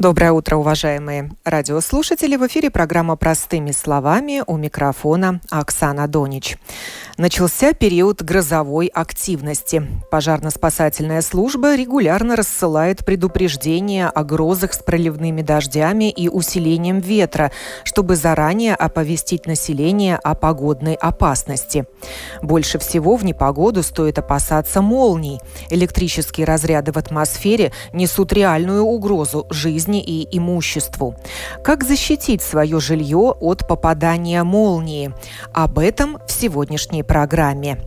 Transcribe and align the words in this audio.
Доброе 0.00 0.32
утро, 0.32 0.56
уважаемые 0.56 1.30
радиослушатели. 1.44 2.36
В 2.36 2.46
эфире 2.46 2.70
программа 2.70 3.16
«Простыми 3.16 3.70
словами» 3.70 4.42
у 4.46 4.56
микрофона 4.56 5.42
Оксана 5.50 6.08
Донич. 6.08 6.56
Начался 7.18 7.74
период 7.74 8.22
грозовой 8.22 8.86
активности. 8.86 9.86
Пожарно-спасательная 10.10 11.20
служба 11.20 11.74
регулярно 11.74 12.34
рассылает 12.34 13.04
предупреждения 13.04 14.08
о 14.08 14.24
грозах 14.24 14.72
с 14.72 14.78
проливными 14.78 15.42
дождями 15.42 16.10
и 16.10 16.30
усилением 16.30 17.00
ветра, 17.00 17.52
чтобы 17.84 18.16
заранее 18.16 18.74
оповестить 18.74 19.44
население 19.44 20.16
о 20.16 20.34
погодной 20.34 20.94
опасности. 20.94 21.84
Больше 22.40 22.78
всего 22.78 23.16
в 23.16 23.24
непогоду 23.26 23.82
стоит 23.82 24.18
опасаться 24.18 24.80
молний. 24.80 25.40
Электрические 25.68 26.46
разряды 26.46 26.90
в 26.90 26.96
атмосфере 26.96 27.72
несут 27.92 28.32
реальную 28.32 28.84
угрозу 28.84 29.46
жизни 29.50 29.89
и 29.98 30.28
имуществу. 30.36 31.16
Как 31.64 31.84
защитить 31.84 32.42
свое 32.42 32.78
жилье 32.80 33.34
от 33.40 33.66
попадания 33.66 34.42
молнии? 34.44 35.12
Об 35.52 35.78
этом 35.78 36.18
в 36.26 36.32
сегодняшней 36.32 37.02
программе. 37.02 37.78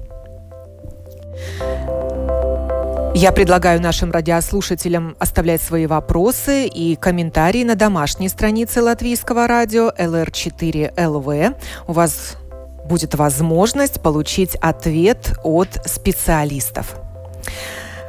Я 3.16 3.32
предлагаю 3.32 3.80
нашим 3.80 4.12
радиослушателям 4.12 5.16
оставлять 5.20 5.62
свои 5.62 5.86
вопросы 5.86 6.66
и 6.66 6.96
комментарии 6.96 7.64
на 7.64 7.76
домашней 7.76 8.28
странице 8.28 8.82
латвийского 8.82 9.48
радио 9.48 9.92
LR4LV. 9.92 11.56
У 11.88 11.94
вас 11.94 12.38
будет 12.86 13.14
возможность 13.16 14.02
получить 14.02 14.56
ответ 14.56 15.34
от 15.44 15.70
специалистов. 15.86 16.96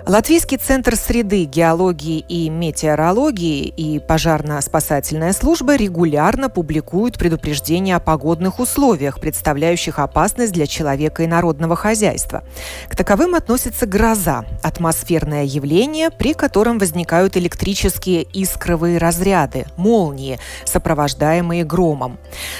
Латвийский 0.06 0.58
центр 0.58 0.96
среды, 0.96 1.44
геологии 1.44 2.18
и 2.28 2.50
метеорологии 2.50 3.68
и 3.68 3.98
пожарно-спасательная 3.98 5.32
служба 5.32 5.76
регулярно 5.76 6.50
публикуют 6.50 7.16
предупреждения 7.16 7.96
о 7.96 8.00
погодных 8.00 8.60
условиях, 8.60 9.18
представляющих 9.18 9.98
опасность 9.98 10.52
для 10.52 10.66
человека 10.66 11.22
и 11.22 11.26
народного 11.26 11.74
хозяйства. 11.74 12.44
К 12.90 12.96
таковым 12.96 13.34
относится 13.34 13.86
гроза– 13.86 14.44
атмосферное 14.62 15.44
явление, 15.44 16.10
при 16.10 16.34
котором 16.34 16.78
возникают 16.78 17.38
электрические 17.38 18.24
искровые 18.24 18.98
разряды– 18.98 19.64
молнии, 19.78 20.38
сопровождаемые 20.66 21.64
громом. 21.64 22.18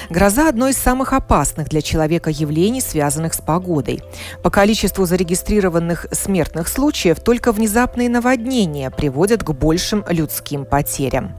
Гроза– 0.09 0.49
одно 0.49 0.67
из 0.67 0.77
самых 0.77 1.13
опасных 1.13 1.69
для 1.69 1.83
человека 1.83 2.31
явлений, 2.31 2.81
связанных 2.81 3.35
с 3.35 3.39
погодой. 3.39 4.01
По 4.41 4.49
количеству 4.49 5.05
зарегистрированных 5.05 6.07
смертных 6.11 6.67
случаев– 6.67 7.19
только 7.34 7.34
внезапные 7.51 8.09
наводнения 8.09 8.89
приводят 8.91 9.43
к 9.43 9.51
большим 9.51 10.03
людским 10.09 10.65
потерям. 10.65 11.35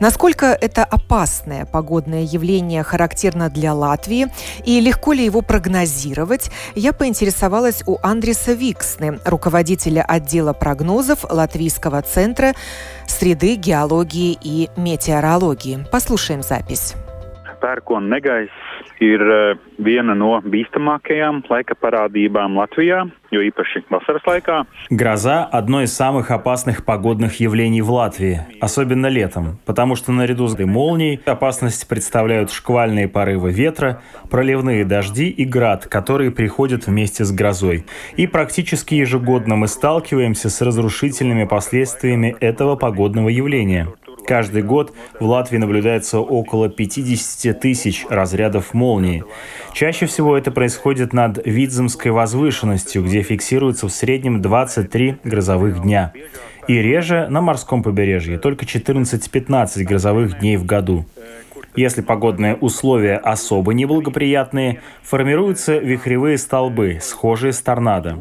Насколько 0.00 0.46
это 0.60 0.84
опасное 0.84 1.64
погодное 1.64 2.22
явление 2.22 2.82
характерно 2.82 3.50
для 3.50 3.74
Латвии 3.74 4.28
и 4.64 4.80
легко 4.80 5.12
ли 5.12 5.24
его 5.24 5.42
прогнозировать, 5.42 6.50
я 6.74 6.92
поинтересовалась 6.92 7.82
у 7.86 7.98
Андреса 8.02 8.52
Виксны, 8.52 9.18
руководителя 9.24 10.02
отдела 10.02 10.52
прогнозов 10.52 11.24
Латвийского 11.28 12.02
центра 12.02 12.54
среды, 13.06 13.56
геологии 13.56 14.38
и 14.40 14.70
метеорологии. 14.76 15.84
Послушаем 15.90 16.42
запись. 16.42 16.94
Pērkona 17.60 18.06
negaiss 18.16 18.50
ir 19.04 19.22
viena 19.78 20.14
no 20.18 20.38
bīstamākajām 20.42 21.42
laika 21.50 21.76
parādībām 21.78 22.56
Latvijā, 22.58 23.04
jo 23.30 23.42
īpaši 23.44 23.84
vasaras 23.90 24.24
laikā. 24.26 24.64
Гроза– 24.90 25.44
одно 25.52 25.82
из 25.82 25.92
самых 25.92 26.30
опасных 26.30 26.84
погодных 26.84 27.40
явлений 27.40 27.82
в 27.82 27.90
Латвии, 27.90 28.40
особенно 28.60 29.06
летом, 29.06 29.58
потому 29.66 29.96
что 29.96 30.12
наряду 30.12 30.46
с 30.48 30.58
молнией 30.58 31.20
опасность 31.26 31.88
представляют 31.88 32.50
шквальные 32.50 33.08
порывы 33.08 33.52
ветра, 33.52 34.02
проливные 34.30 34.84
дожди 34.84 35.28
и 35.28 35.44
град, 35.44 35.86
которые 35.86 36.30
приходят 36.30 36.86
вместе 36.86 37.24
с 37.24 37.32
грозой. 37.32 37.84
И 38.16 38.26
практически 38.26 38.94
ежегодно 38.94 39.56
мы 39.56 39.68
сталкиваемся 39.68 40.50
с 40.50 40.60
разрушительными 40.60 41.44
последствиями 41.44 42.36
этого 42.40 42.76
погодного 42.76 43.28
явления. 43.28 43.88
Каждый 44.28 44.62
год 44.62 44.92
в 45.18 45.24
Латвии 45.24 45.56
наблюдается 45.56 46.18
около 46.20 46.68
50 46.68 47.58
тысяч 47.58 48.04
разрядов 48.10 48.74
молнии. 48.74 49.24
Чаще 49.72 50.04
всего 50.04 50.36
это 50.36 50.50
происходит 50.50 51.14
над 51.14 51.46
Видземской 51.46 52.10
возвышенностью, 52.10 53.02
где 53.02 53.22
фиксируется 53.22 53.88
в 53.88 53.90
среднем 53.90 54.42
23 54.42 55.16
грозовых 55.24 55.80
дня. 55.80 56.12
И 56.66 56.74
реже 56.74 57.26
на 57.30 57.40
морском 57.40 57.82
побережье, 57.82 58.38
только 58.38 58.66
14-15 58.66 59.84
грозовых 59.84 60.40
дней 60.40 60.58
в 60.58 60.66
году. 60.66 61.06
Если 61.74 62.02
погодные 62.02 62.54
условия 62.54 63.16
особо 63.16 63.72
неблагоприятные, 63.72 64.82
формируются 65.02 65.78
вихревые 65.78 66.36
столбы, 66.36 66.98
схожие 67.00 67.54
с 67.54 67.62
торнадо. 67.62 68.18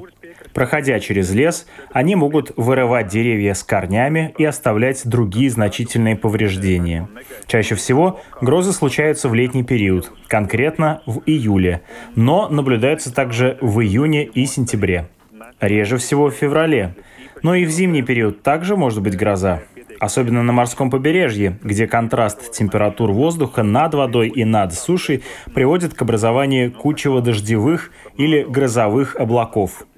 Проходя 0.58 1.00
через 1.00 1.32
лес, 1.36 1.68
они 1.92 2.16
могут 2.16 2.52
вырывать 2.58 3.10
деревья 3.10 3.54
с 3.54 3.62
корнями 3.62 4.34
и 4.40 4.44
оставлять 4.44 5.08
другие 5.08 5.52
значительные 5.52 6.16
повреждения. 6.16 7.08
Чаще 7.46 7.76
всего 7.76 8.20
грозы 8.42 8.72
случаются 8.72 9.30
в 9.30 9.36
летний 9.36 9.62
период, 9.62 10.12
конкретно 10.28 11.04
в 11.06 11.22
июле, 11.28 11.84
но 12.16 12.50
наблюдаются 12.50 13.14
также 13.14 13.60
в 13.62 13.82
июне 13.82 14.26
и 14.26 14.48
сентябре. 14.48 15.10
Реже 15.60 15.98
всего 15.98 16.32
в 16.32 16.34
феврале. 16.34 16.96
Но 17.44 17.54
и 17.54 17.64
в 17.64 17.70
зимний 17.70 18.02
период 18.02 18.42
также 18.42 18.76
может 18.76 19.04
быть 19.04 19.16
гроза. 19.16 19.62
Особенно 20.00 20.42
на 20.42 20.54
морском 20.54 20.90
побережье, 20.90 21.60
где 21.62 21.86
контраст 21.86 22.52
температур 22.52 23.12
воздуха 23.12 23.62
над 23.62 23.94
водой 23.94 24.30
и 24.30 24.44
над 24.44 24.74
сушей 24.74 25.24
приводит 25.54 25.94
к 25.94 26.02
образованию 26.02 26.72
кучево-дождевых 26.72 27.92
или 28.18 28.42
грозовых 28.42 29.18
облаков– 29.18 29.86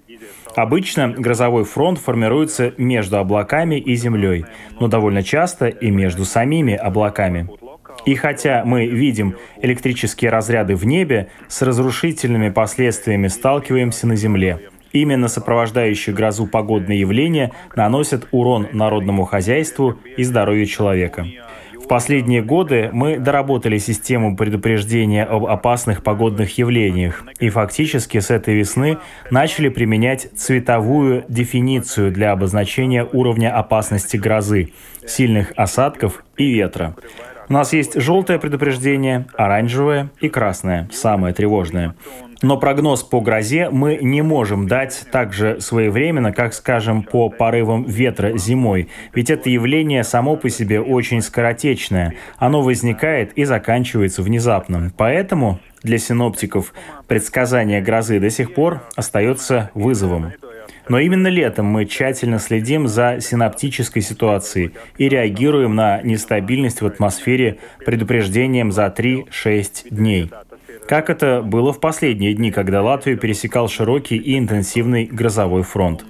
Обычно 0.59 1.07
грозовой 1.07 1.63
фронт 1.63 1.99
формируется 1.99 2.73
между 2.75 3.17
облаками 3.17 3.75
и 3.75 3.95
землей, 3.95 4.43
но 4.81 4.89
довольно 4.89 5.23
часто 5.23 5.69
и 5.69 5.89
между 5.89 6.25
самими 6.25 6.73
облаками. 6.73 7.47
И 8.05 8.13
хотя 8.15 8.63
мы 8.65 8.85
видим 8.85 9.37
электрические 9.61 10.31
разряды 10.31 10.75
в 10.75 10.85
небе, 10.85 11.29
с 11.47 11.61
разрушительными 11.61 12.49
последствиями 12.49 13.29
сталкиваемся 13.29 14.05
на 14.05 14.17
Земле. 14.17 14.59
Именно 14.91 15.29
сопровождающие 15.29 16.13
грозу 16.13 16.45
погодные 16.45 16.99
явления 16.99 17.53
наносят 17.77 18.27
урон 18.31 18.67
народному 18.73 19.23
хозяйству 19.23 19.97
и 20.17 20.23
здоровью 20.25 20.65
человека 20.65 21.25
последние 21.89 22.41
годы 22.41 22.89
мы 22.93 23.17
доработали 23.17 23.77
систему 23.79 24.37
предупреждения 24.37 25.25
об 25.25 25.45
опасных 25.47 26.03
погодных 26.03 26.57
явлениях 26.57 27.25
и 27.39 27.49
фактически 27.49 28.19
с 28.19 28.29
этой 28.29 28.53
весны 28.53 28.99
начали 29.31 29.67
применять 29.67 30.29
цветовую 30.37 31.25
дефиницию 31.27 32.11
для 32.11 32.31
обозначения 32.31 33.05
уровня 33.11 33.53
опасности 33.53 34.15
грозы, 34.15 34.71
сильных 35.05 35.51
осадков 35.57 36.23
и 36.37 36.49
ветра. 36.53 36.95
У 37.49 37.53
нас 37.53 37.73
есть 37.73 37.99
желтое 37.99 38.37
предупреждение, 38.37 39.25
оранжевое 39.35 40.11
и 40.21 40.29
красное, 40.29 40.87
самое 40.93 41.33
тревожное. 41.33 41.95
Но 42.41 42.57
прогноз 42.57 43.03
по 43.03 43.19
грозе 43.19 43.69
мы 43.69 43.97
не 44.01 44.21
можем 44.21 44.67
дать 44.67 45.05
так 45.11 45.33
же 45.33 45.59
своевременно, 45.59 46.31
как, 46.31 46.53
скажем, 46.53 47.03
по 47.03 47.29
порывам 47.29 47.83
ветра 47.83 48.37
зимой. 48.37 48.87
Ведь 49.13 49.29
это 49.29 49.49
явление 49.49 50.05
само 50.05 50.37
по 50.37 50.49
себе 50.49 50.79
очень 50.79 51.21
скоротечное. 51.21 52.15
Оно 52.37 52.61
возникает 52.61 53.33
и 53.33 53.43
заканчивается 53.43 54.23
внезапно. 54.23 54.91
Поэтому 54.95 55.59
для 55.83 55.97
синоптиков 55.97 56.73
предсказание 57.07 57.81
грозы 57.81 58.19
до 58.19 58.29
сих 58.29 58.53
пор 58.53 58.83
остается 58.95 59.69
вызовом. 59.73 60.31
Но 60.87 60.97
именно 60.97 61.27
летом 61.27 61.67
мы 61.67 61.85
тщательно 61.85 62.39
следим 62.39 62.87
за 62.87 63.19
синаптической 63.19 64.01
ситуацией 64.01 64.71
и 64.97 65.07
реагируем 65.07 65.75
на 65.75 66.01
нестабильность 66.01 66.81
в 66.81 66.85
атмосфере 66.85 67.59
предупреждением 67.85 68.71
за 68.71 68.87
3-6 68.87 69.89
дней. 69.91 70.31
Как 70.87 71.09
это 71.09 71.41
было 71.41 71.71
в 71.73 71.79
последние 71.79 72.33
дни, 72.33 72.51
когда 72.51 72.81
Латвию 72.81 73.17
пересекал 73.17 73.67
широкий 73.67 74.17
и 74.17 74.37
интенсивный 74.37 75.05
грозовой 75.05 75.63
фронт. 75.63 76.05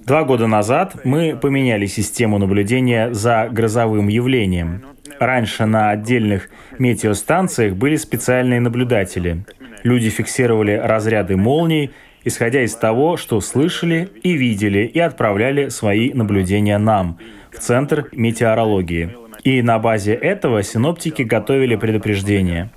Два 0.00 0.24
года 0.24 0.46
назад 0.46 1.04
мы 1.04 1.36
поменяли 1.36 1.86
систему 1.86 2.38
наблюдения 2.38 3.12
за 3.12 3.48
грозовым 3.50 4.08
явлением. 4.08 4.82
Раньше 5.18 5.66
на 5.66 5.90
отдельных 5.90 6.48
метеостанциях 6.78 7.74
были 7.74 7.96
специальные 7.96 8.60
наблюдатели. 8.60 9.44
Люди 9.82 10.08
фиксировали 10.08 10.72
разряды 10.72 11.36
молний 11.36 11.90
исходя 12.24 12.62
из 12.62 12.74
того, 12.74 13.16
что 13.16 13.40
слышали 13.40 14.10
и 14.22 14.32
видели, 14.32 14.80
и 14.80 14.98
отправляли 14.98 15.68
свои 15.68 16.12
наблюдения 16.12 16.78
нам. 16.78 17.18
в 17.50 17.58
Центр 17.58 18.08
метеорологии. 18.12 19.16
И 19.42 19.62
на 19.62 19.78
базе 19.78 20.14
этого 20.14 20.62
синоптики 20.62 21.22
готовили 21.22 21.76
предупреждение. 21.76 22.70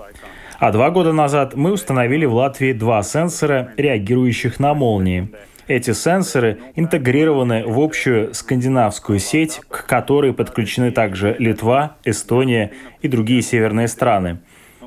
А 0.59 0.71
два 0.71 0.91
года 0.91 1.13
назад 1.13 1.55
мы 1.55 1.71
установили 1.71 2.25
в 2.25 2.33
Латвии 2.33 2.73
два 2.73 3.01
сенсора, 3.03 3.71
реагирующих 3.77 4.59
на 4.59 4.73
молнии. 4.73 5.31
Эти 5.67 5.93
сенсоры 5.93 6.59
интегрированы 6.75 7.65
в 7.65 7.79
общую 7.79 8.33
скандинавскую 8.33 9.19
сеть, 9.19 9.61
к 9.69 9.85
которой 9.85 10.33
подключены 10.33 10.91
также 10.91 11.35
Литва, 11.39 11.95
Эстония 12.03 12.71
и 13.01 13.07
другие 13.07 13.41
северные 13.41 13.87
страны. 13.87 14.39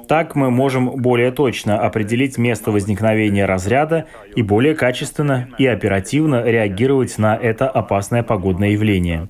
Так 0.07 0.37
мы 0.37 0.51
можем 0.51 0.91
более 1.03 1.33
точно 1.33 1.81
определить 1.81 2.39
место 2.39 2.71
возникновения 2.71 3.45
разряда 3.45 4.07
и 4.37 4.43
более 4.43 4.75
качественно 4.75 5.49
и 5.59 5.67
оперативно 5.67 6.45
реагировать 6.45 7.19
на 7.19 7.35
это 7.37 7.69
опасное 7.69 8.23
погодное 8.23 8.71
явление. 8.71 9.29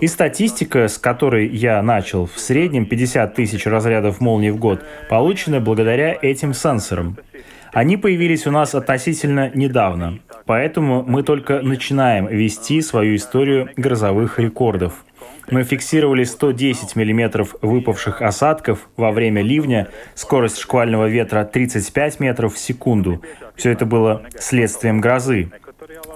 И 0.00 0.06
статистика, 0.06 0.86
с 0.86 0.96
которой 0.96 1.48
я 1.48 1.82
начал, 1.82 2.26
в 2.26 2.38
среднем 2.38 2.86
50 2.86 3.34
тысяч 3.34 3.66
разрядов 3.66 4.20
молний 4.20 4.50
в 4.50 4.56
год, 4.56 4.84
получена 5.08 5.60
благодаря 5.60 6.16
этим 6.22 6.54
сенсорам. 6.54 7.18
Они 7.72 7.96
появились 7.96 8.46
у 8.46 8.50
нас 8.50 8.74
относительно 8.74 9.50
недавно, 9.54 10.20
поэтому 10.46 11.02
мы 11.02 11.22
только 11.22 11.60
начинаем 11.62 12.26
вести 12.26 12.80
свою 12.80 13.16
историю 13.16 13.70
грозовых 13.76 14.38
рекордов. 14.38 15.04
Мы 15.50 15.64
фиксировали 15.64 16.24
110 16.24 16.94
миллиметров 16.94 17.56
выпавших 17.62 18.22
осадков 18.22 18.88
во 18.96 19.10
время 19.12 19.42
ливня, 19.42 19.88
скорость 20.14 20.58
шквального 20.58 21.06
ветра 21.06 21.44
35 21.44 22.20
метров 22.20 22.54
в 22.54 22.58
секунду. 22.58 23.22
Все 23.56 23.70
это 23.72 23.86
было 23.86 24.22
следствием 24.38 25.00
грозы. 25.00 25.50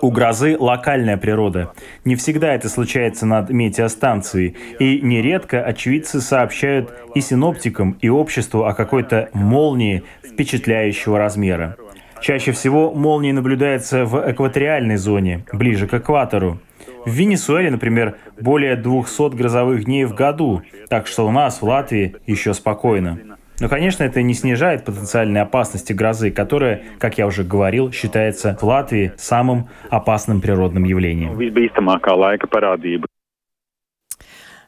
У 0.02 0.10
грозы 0.10 0.56
локальная 0.58 1.16
природа. 1.16 1.72
Не 2.04 2.16
всегда 2.16 2.54
это 2.54 2.68
случается 2.68 3.24
над 3.24 3.50
метеостанцией, 3.50 4.56
и 4.80 5.00
нередко 5.00 5.62
очевидцы 5.62 6.20
сообщают 6.20 6.92
и 7.14 7.20
синоптикам, 7.20 7.96
и 8.00 8.08
обществу 8.08 8.64
о 8.64 8.74
какой-то 8.74 9.28
молнии 9.32 10.02
впечатляющего 10.24 11.18
размера. 11.18 11.76
Чаще 12.20 12.50
всего 12.50 12.92
молнии 12.92 13.30
наблюдаются 13.30 14.04
в 14.04 14.28
экваториальной 14.28 14.96
зоне, 14.96 15.44
ближе 15.52 15.86
к 15.86 15.94
экватору. 15.94 16.58
В 17.06 17.10
Венесуэле, 17.10 17.70
например, 17.70 18.16
более 18.40 18.74
200 18.74 19.36
грозовых 19.36 19.84
дней 19.84 20.04
в 20.04 20.16
году, 20.16 20.62
так 20.88 21.06
что 21.06 21.28
у 21.28 21.30
нас 21.30 21.62
в 21.62 21.64
Латвии 21.64 22.16
еще 22.26 22.54
спокойно. 22.54 23.20
Но, 23.62 23.68
конечно, 23.68 24.02
это 24.02 24.20
не 24.22 24.34
снижает 24.34 24.84
потенциальной 24.84 25.40
опасности 25.40 25.92
грозы, 25.92 26.32
которая, 26.32 26.82
как 26.98 27.16
я 27.16 27.28
уже 27.28 27.44
говорил, 27.44 27.92
считается 27.92 28.58
в 28.60 28.64
Латвии 28.64 29.12
самым 29.16 29.68
опасным 29.88 30.40
природным 30.40 30.82
явлением. 30.82 31.38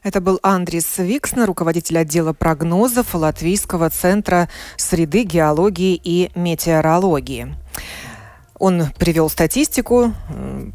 Это 0.01 0.21
был 0.21 0.39
Андрис 0.43 0.97
Викснер, 0.97 1.45
руководитель 1.45 1.97
отдела 1.97 2.31
прогнозов 2.31 3.13
Латвийского 3.13 3.89
центра 3.89 4.47
среды, 4.77 5.23
геологии 5.23 5.99
и 6.01 6.29
метеорологии. 6.33 7.47
Он 8.57 8.87
привел 8.97 9.29
статистику, 9.29 10.13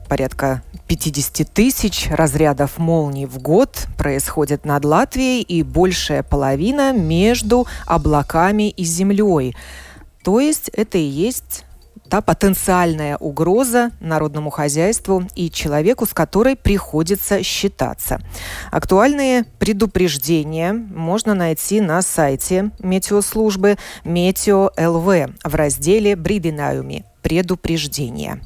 порядка 0.09 0.63
50 0.87 1.49
тысяч 1.53 2.09
разрядов 2.11 2.79
молний 2.79 3.25
в 3.25 3.39
год 3.39 3.87
происходит 3.97 4.65
над 4.65 4.85
Латвией 4.85 5.41
и 5.41 5.63
большая 5.63 6.23
половина 6.23 6.93
между 6.93 7.67
облаками 7.87 8.69
и 8.71 8.85
землей. 8.85 9.57
То 10.23 10.41
есть 10.41 10.69
это 10.75 10.99
и 10.99 11.03
есть 11.03 11.65
та 12.11 12.21
потенциальная 12.21 13.17
угроза 13.17 13.93
народному 14.01 14.51
хозяйству 14.51 15.25
и 15.37 15.49
человеку, 15.49 16.07
с 16.07 16.13
которой 16.13 16.57
приходится 16.57 17.43
считаться. 17.43 18.21
Актуальные 18.73 19.45
предупреждения 19.59 20.73
можно 20.73 21.35
найти 21.35 21.81
на 21.81 22.03
сайте 22.03 22.73
метеослужбы 22.81 23.79
Метео 24.05 24.73
ЛВ 24.77 25.31
в 25.45 25.55
разделе 25.55 26.17
«Бридинауми» 26.17 27.05
предупреждения. 27.23 28.41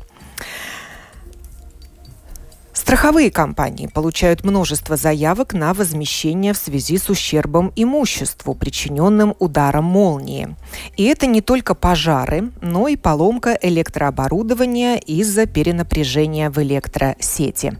Страховые 2.84 3.30
компании 3.30 3.86
получают 3.86 4.44
множество 4.44 4.98
заявок 4.98 5.54
на 5.54 5.72
возмещение 5.72 6.52
в 6.52 6.58
связи 6.58 6.98
с 6.98 7.08
ущербом 7.08 7.72
имуществу, 7.76 8.54
причиненным 8.54 9.34
ударом 9.38 9.84
молнии. 9.84 10.54
И 10.98 11.04
это 11.04 11.26
не 11.26 11.40
только 11.40 11.74
пожары, 11.74 12.52
но 12.60 12.88
и 12.88 12.96
поломка 12.96 13.58
электрооборудования 13.62 14.96
из-за 14.96 15.46
перенапряжения 15.46 16.50
в 16.50 16.58
электросети. 16.58 17.78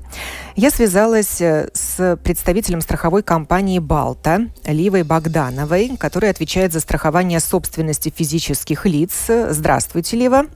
Я 0.57 0.71
связалась 0.71 1.39
э, 1.43 1.69
с 1.75 2.17
представителем 2.25 2.81
страховой 2.81 3.23
компании 3.23 3.81
«Балта» 3.81 4.49
Ливой 4.65 5.03
Богдановой, 5.03 5.99
которая 5.99 6.31
отвечает 6.31 6.73
за 6.73 6.81
страхование 6.81 7.41
собственности 7.41 8.09
физических 8.09 8.87
лиц. 8.87 9.27
Здравствуйте, 9.29 10.17
Лива. 10.17 10.47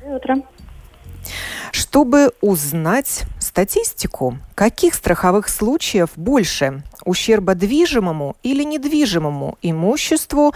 Доброе 0.00 0.16
утро. 0.16 0.36
Чтобы 1.72 2.32
узнать 2.40 3.24
статистику, 3.58 4.34
каких 4.54 4.94
страховых 4.94 5.48
случаев 5.48 6.10
больше 6.14 6.84
ущерба 7.04 7.56
движимому 7.56 8.36
или 8.44 8.62
недвижимому 8.62 9.58
имуществу, 9.62 10.52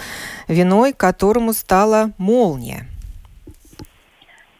виной 0.46 0.92
которому 0.92 1.52
стала 1.52 2.12
молния? 2.16 2.86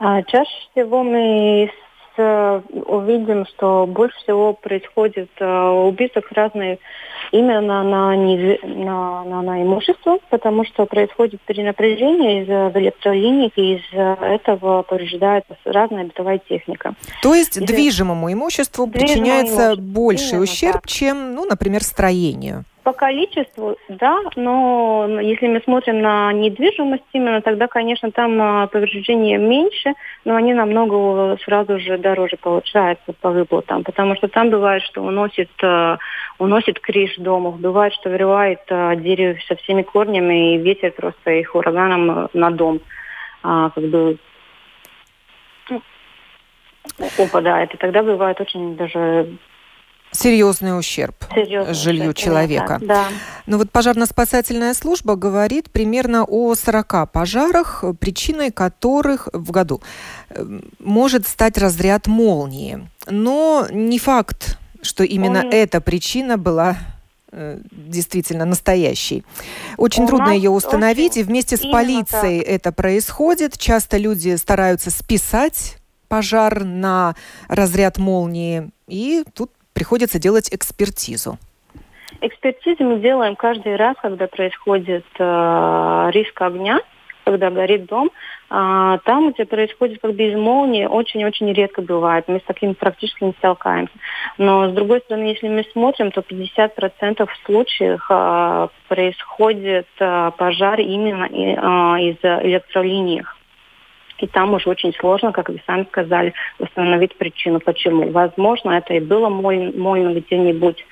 А, 0.00 0.24
чаще 0.24 0.50
всего 0.72 1.04
мы 1.04 1.70
увидим, 2.16 3.46
что 3.46 3.86
больше 3.86 4.16
всего 4.18 4.52
происходит 4.52 5.30
uh, 5.40 5.88
убийств 5.88 6.18
разные 6.32 6.78
именно 7.30 7.82
на, 7.82 8.14
на, 8.14 9.24
на, 9.24 9.42
на 9.42 9.62
имущество, 9.62 10.18
потому 10.30 10.64
что 10.64 10.86
происходит 10.86 11.40
перенапряжение 11.42 12.42
из-за 12.42 12.72
электролиний, 12.78 13.52
и 13.56 13.76
из-за 13.76 14.18
этого 14.20 14.82
повреждается 14.82 15.56
разная 15.64 16.04
бытовая 16.04 16.38
техника. 16.38 16.94
То 17.22 17.34
есть 17.34 17.56
и 17.56 17.64
движимому 17.64 18.32
имуществу 18.32 18.86
причиняется 18.86 19.68
имуществу. 19.68 19.82
больший 19.82 20.42
именно 20.42 20.42
ущерб, 20.42 20.82
так. 20.82 20.86
чем, 20.86 21.34
ну, 21.34 21.46
например, 21.46 21.82
строению? 21.82 22.64
По 22.84 22.92
количеству, 22.92 23.76
да, 23.88 24.20
но 24.34 25.06
если 25.20 25.46
мы 25.46 25.60
смотрим 25.60 26.02
на 26.02 26.32
недвижимость 26.32 27.04
именно, 27.12 27.40
тогда, 27.40 27.68
конечно, 27.68 28.10
там 28.10 28.42
а, 28.42 28.66
повреждения 28.66 29.38
меньше, 29.38 29.94
но 30.24 30.34
они 30.34 30.52
намного 30.52 31.38
сразу 31.44 31.78
же 31.78 31.96
дороже 31.98 32.36
получаются 32.36 33.12
по 33.20 33.30
выплатам, 33.30 33.84
потому 33.84 34.16
что 34.16 34.26
там 34.26 34.50
бывает, 34.50 34.82
что 34.82 35.00
уносит, 35.00 35.50
а, 35.62 35.98
уносит 36.40 36.80
крыш 36.80 37.18
домов, 37.18 37.60
бывает, 37.60 37.92
что 37.92 38.10
вырывает 38.10 38.62
а, 38.68 38.96
дерево 38.96 39.38
со 39.46 39.54
всеми 39.54 39.82
корнями, 39.82 40.56
и 40.56 40.58
ветер 40.58 40.90
просто 40.90 41.30
их 41.30 41.54
ураганом 41.54 42.30
на 42.32 42.50
дом 42.50 42.80
как 43.42 43.74
бы 43.76 44.18
упадает. 47.18 47.74
И 47.74 47.76
тогда 47.76 48.02
бывает 48.02 48.40
очень 48.40 48.76
даже 48.76 49.28
серьезный 50.12 50.78
ущерб 50.78 51.16
серьезный 51.34 51.74
жилью 51.74 52.10
ущерб, 52.10 52.16
человека. 52.16 52.78
Да. 52.82 53.06
Но 53.46 53.58
вот 53.58 53.70
пожарно-спасательная 53.70 54.74
служба 54.74 55.16
говорит 55.16 55.70
примерно 55.70 56.24
о 56.24 56.54
40 56.54 57.10
пожарах, 57.10 57.84
причиной 57.98 58.50
которых 58.50 59.28
в 59.32 59.50
году 59.50 59.80
э, 60.30 60.60
может 60.78 61.26
стать 61.26 61.58
разряд 61.58 62.06
молнии. 62.06 62.88
Но 63.08 63.66
не 63.70 63.98
факт, 63.98 64.58
что 64.82 65.02
именно 65.02 65.40
Он... 65.40 65.50
эта 65.50 65.80
причина 65.80 66.36
была 66.36 66.76
э, 67.30 67.58
действительно 67.70 68.44
настоящей. 68.44 69.24
Очень 69.78 70.04
У 70.04 70.08
трудно 70.08 70.30
ее 70.30 70.50
установить, 70.50 71.16
и 71.16 71.22
вместе 71.22 71.56
с 71.56 71.60
полицией 71.60 72.40
так. 72.40 72.48
это 72.48 72.72
происходит. 72.72 73.56
Часто 73.58 73.96
люди 73.96 74.36
стараются 74.36 74.90
списать 74.90 75.78
пожар 76.08 76.64
на 76.64 77.16
разряд 77.48 77.96
молнии, 77.96 78.70
и 78.86 79.24
тут 79.34 79.50
приходится 79.82 80.20
делать 80.20 80.48
экспертизу? 80.54 81.38
Экспертизу 82.20 82.84
мы 82.84 83.00
делаем 83.00 83.34
каждый 83.34 83.74
раз, 83.74 83.96
когда 84.00 84.28
происходит 84.28 85.04
э, 85.18 86.10
риск 86.12 86.40
огня, 86.40 86.78
когда 87.24 87.50
горит 87.50 87.86
дом. 87.86 88.12
А, 88.48 88.98
там, 88.98 89.32
где 89.32 89.44
происходит 89.44 90.00
как 90.00 90.14
без 90.14 90.38
молнии, 90.38 90.84
очень-очень 90.84 91.52
редко 91.52 91.82
бывает. 91.82 92.28
Мы 92.28 92.38
с 92.38 92.44
таким 92.46 92.76
практически 92.76 93.24
не 93.24 93.32
сталкиваемся. 93.32 93.92
Но, 94.38 94.70
с 94.70 94.72
другой 94.72 95.00
стороны, 95.00 95.24
если 95.24 95.48
мы 95.48 95.64
смотрим, 95.72 96.12
то 96.12 96.20
50% 96.20 97.28
случаев 97.44 98.06
а, 98.08 98.68
происходит 98.86 99.88
а, 99.98 100.30
пожар 100.30 100.78
именно 100.78 101.24
и, 101.24 101.56
а, 101.58 101.98
из-за 101.98 102.38
электролиний. 102.44 103.24
И 104.22 104.28
там 104.28 104.54
уже 104.54 104.70
очень 104.70 104.94
сложно, 104.94 105.32
как 105.32 105.48
вы 105.48 105.60
сами 105.66 105.84
сказали, 105.90 106.32
установить 106.60 107.18
причину, 107.18 107.58
почему. 107.58 108.12
Возможно, 108.12 108.70
это 108.70 108.94
и 108.94 109.00
было 109.00 109.28
мольно 109.28 110.14
где-нибудь, 110.14 110.86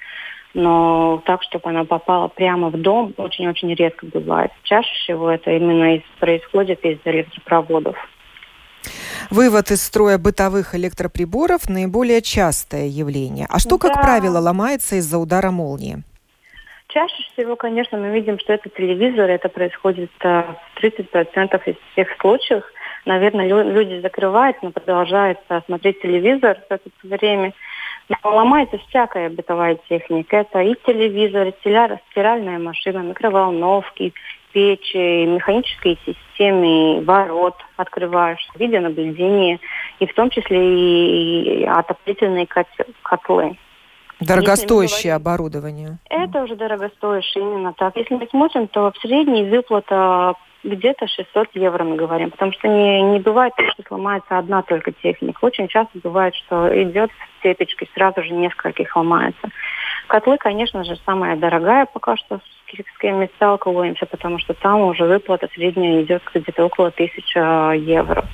но 0.52 1.22
так, 1.24 1.44
чтобы 1.44 1.70
она 1.70 1.84
попала 1.84 2.26
прямо 2.26 2.70
в 2.70 2.76
дом, 2.76 3.14
очень-очень 3.16 3.72
редко 3.74 4.06
бывает. 4.06 4.50
Чаще 4.64 4.92
всего 5.04 5.30
это 5.30 5.52
именно 5.52 5.94
из, 5.94 6.02
происходит 6.18 6.84
из 6.84 6.98
электропроводов. 7.04 7.96
Вывод 9.30 9.70
из 9.70 9.80
строя 9.80 10.18
бытовых 10.18 10.74
электроприборов– 10.74 11.68
наиболее 11.68 12.22
частое 12.22 12.86
явление. 12.86 13.46
А 13.48 13.60
что, 13.60 13.78
как 13.78 13.94
да. 13.94 14.00
правило, 14.02 14.38
ломается 14.38 14.96
из-за 14.96 15.18
удара 15.18 15.52
молнии? 15.52 16.02
Чаще 16.88 17.22
всего, 17.32 17.54
конечно, 17.54 17.96
мы 17.96 18.10
видим, 18.10 18.40
что 18.40 18.52
это 18.52 18.68
телевизор, 18.70 19.30
это 19.30 19.48
происходит 19.48 20.10
э, 20.24 20.42
в 20.74 20.82
30% 20.82 21.62
из 21.66 21.76
всех 21.92 22.08
случаев. 22.20 22.64
Наверное, 23.06 23.46
люди 23.46 24.00
закрывают, 24.00 24.62
но 24.62 24.70
продолжают 24.70 25.38
смотреть 25.66 26.00
телевизор 26.02 26.58
в 26.68 26.72
это 26.72 26.90
время. 27.02 27.52
Но 28.08 28.16
ломается 28.22 28.78
всякая 28.88 29.30
бытовая 29.30 29.78
техника. 29.88 30.38
Это 30.38 30.60
и 30.60 30.74
телевизор, 30.86 31.48
и 31.48 31.54
стиральная 32.10 32.58
машина, 32.58 32.98
микроволновки, 32.98 34.12
печи, 34.52 35.26
механические 35.26 35.96
системы, 36.04 37.02
ворот 37.04 37.54
открываешь, 37.76 38.46
видеонаблюдение, 38.56 39.60
и 40.00 40.06
в 40.06 40.14
том 40.14 40.28
числе 40.30 41.62
и 41.62 41.64
отопительные 41.64 42.48
котлы. 43.02 43.56
Дорогостоящее 44.18 45.12
говорим, 45.12 45.26
оборудование. 45.28 45.98
Это 46.10 46.42
уже 46.42 46.56
дорогостоящее, 46.56 47.42
именно 47.44 47.72
так. 47.72 47.96
Если 47.96 48.14
мы 48.14 48.26
смотрим, 48.28 48.66
то 48.68 48.90
в 48.90 48.98
средней 48.98 49.48
выплата 49.48 50.34
где-то 50.62 51.06
600 51.06 51.48
евро 51.54 51.84
мы 51.84 51.96
говорим, 51.96 52.30
потому 52.30 52.52
что 52.52 52.68
не, 52.68 53.02
не 53.02 53.20
бывает, 53.20 53.52
что 53.72 53.82
сломается 53.86 54.38
одна 54.38 54.62
только 54.62 54.92
техника. 54.92 55.38
Очень 55.42 55.68
часто 55.68 55.98
бывает, 56.02 56.34
что 56.34 56.68
идет 56.82 57.10
в 57.10 57.42
цепечке, 57.42 57.88
сразу 57.94 58.22
же 58.22 58.30
нескольких 58.30 58.94
ломается. 58.94 59.48
Котлы, 60.06 60.38
конечно 60.38 60.84
же, 60.84 60.96
самая 61.06 61.36
дорогая 61.36 61.86
пока 61.86 62.16
что 62.16 62.38
с 62.38 63.02
мы 63.02 63.30
сталкиваемся, 63.36 64.06
потому 64.06 64.38
что 64.38 64.54
там 64.54 64.82
уже 64.82 65.04
выплата 65.04 65.48
средняя 65.54 66.02
идет 66.02 66.22
где-то 66.34 66.66
около 66.66 66.88
1000 66.88 67.72
евро. 67.78 68.26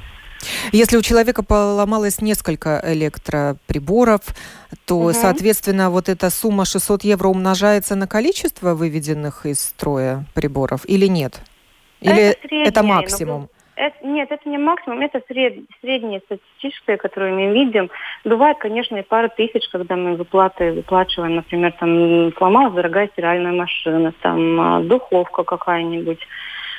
Если 0.73 0.97
у 0.97 1.03
человека 1.03 1.43
поломалось 1.43 2.21
несколько 2.21 2.83
электроприборов, 2.85 4.21
то, 4.85 4.97
угу. 4.97 5.13
соответственно, 5.13 5.91
вот 5.91 6.09
эта 6.09 6.31
сумма 6.31 6.65
600 6.65 7.05
евро 7.05 7.29
умножается 7.29 7.95
на 7.95 8.07
количество 8.07 8.75
выведенных 8.75 9.47
из 9.47 9.61
строя 9.61 10.27
приборов 10.35 10.83
или 10.87 11.07
нет? 11.07 11.41
Или 12.01 12.31
это, 12.31 12.41
среднее, 12.41 12.67
это 12.67 12.83
максимум? 12.83 13.49
Это, 13.77 14.07
нет, 14.07 14.33
это 14.33 14.49
не 14.49 14.57
максимум, 14.57 15.01
это 15.01 15.21
сред, 15.29 15.59
средние 15.83 16.21
статистические, 16.21 16.97
которые 16.97 17.35
мы 17.35 17.53
видим. 17.53 17.91
Бывает, 18.25 18.57
конечно, 18.59 18.97
и 18.97 19.03
пара 19.03 19.29
тысяч, 19.29 19.69
когда 19.71 19.97
мы 19.97 20.17
выплаты, 20.17 20.73
выплачиваем, 20.73 21.37
например, 21.37 21.73
там 21.73 22.33
сломалась 22.39 22.73
дорогая 22.73 23.09
стиральная 23.09 23.53
машина, 23.53 24.15
там 24.23 24.61
а, 24.61 24.81
духовка 24.81 25.45
какая-нибудь. 25.45 26.21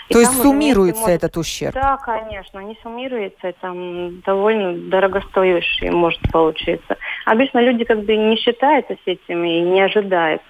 И 0.10 0.14
То 0.14 0.20
есть 0.20 0.42
суммируется 0.42 1.02
может... 1.02 1.16
этот 1.16 1.38
ущерб? 1.38 1.74
Да, 1.76 1.98
конечно, 1.98 2.60
не 2.60 2.78
суммируется, 2.82 3.54
там 3.62 4.22
довольно 4.22 4.74
дорогостоящий 4.90 5.90
может 5.90 6.22
получиться. 6.32 6.98
Обычно 7.26 7.60
люди 7.60 7.84
как 7.84 8.04
бы 8.04 8.16
не 8.16 8.38
считаются 8.38 8.94
с 8.94 9.06
этим 9.06 9.44
и 9.44 9.60
не 9.62 9.82
ожидают. 9.82 10.42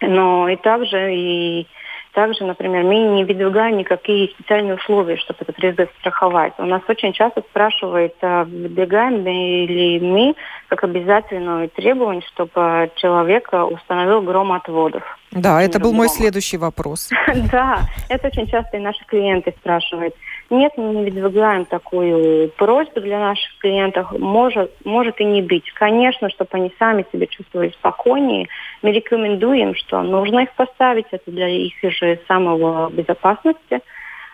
Но 0.00 0.48
и 0.48 0.56
также 0.56 1.12
и 1.12 1.66
также, 2.12 2.44
например, 2.44 2.84
мы 2.84 2.96
не 3.16 3.24
выдвигаем 3.24 3.76
никакие 3.76 4.28
специальные 4.30 4.76
условия, 4.76 5.16
чтобы 5.16 5.40
этот 5.40 5.58
риск 5.58 5.90
страховать. 6.00 6.52
У 6.58 6.64
нас 6.64 6.82
очень 6.88 7.12
часто 7.12 7.42
спрашивают, 7.42 8.14
а 8.22 8.44
выдвигаем 8.44 9.24
ли 9.24 10.00
мы 10.00 10.34
как 10.68 10.84
обязательное 10.84 11.68
требование, 11.68 12.22
чтобы 12.32 12.90
человек 12.96 13.48
установил 13.52 14.22
громотводов. 14.22 15.02
Да, 15.30 15.62
это 15.62 15.78
был 15.78 15.92
мой 15.92 16.08
следующий 16.08 16.56
вопрос. 16.56 17.10
Да, 17.52 17.82
это 18.08 18.28
очень 18.28 18.46
часто 18.46 18.76
и 18.76 18.80
наши 18.80 19.04
клиенты 19.06 19.54
спрашивают. 19.60 20.14
Нет, 20.50 20.72
мы 20.78 20.94
не 20.94 21.10
выдвигаем 21.10 21.66
такую 21.66 22.48
просьбу 22.50 23.00
для 23.00 23.18
наших 23.18 23.58
клиентов. 23.58 24.10
Может, 24.12 24.72
может 24.84 25.20
и 25.20 25.24
не 25.24 25.42
быть. 25.42 25.70
Конечно, 25.72 26.30
чтобы 26.30 26.50
они 26.52 26.72
сами 26.78 27.04
себя 27.12 27.26
чувствовали 27.26 27.70
спокойнее, 27.70 28.48
мы 28.80 28.92
рекомендуем, 28.92 29.74
что 29.74 30.02
нужно 30.02 30.40
их 30.40 30.52
поставить. 30.54 31.06
Это 31.10 31.30
для 31.30 31.48
их 31.48 31.74
же 31.82 32.18
самого 32.26 32.88
безопасности. 32.90 33.80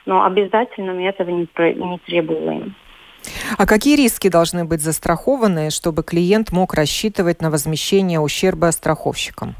Но 0.06 0.24
обязательно 0.24 0.92
мы 0.92 1.06
этого 1.06 1.30
не, 1.30 1.48
не 1.58 1.98
требуем. 1.98 2.76
А 3.58 3.66
какие 3.66 3.96
риски 3.96 4.28
должны 4.28 4.64
быть 4.64 4.82
застрахованы, 4.82 5.70
чтобы 5.70 6.04
клиент 6.04 6.52
мог 6.52 6.74
рассчитывать 6.74 7.40
на 7.40 7.50
возмещение 7.50 8.20
ущерба 8.20 8.70
страховщикам? 8.70 9.54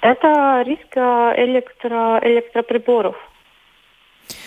Это 0.00 0.62
риск 0.64 0.96
э, 0.96 1.34
электро, 1.44 2.20
электроприборов. 2.22 3.16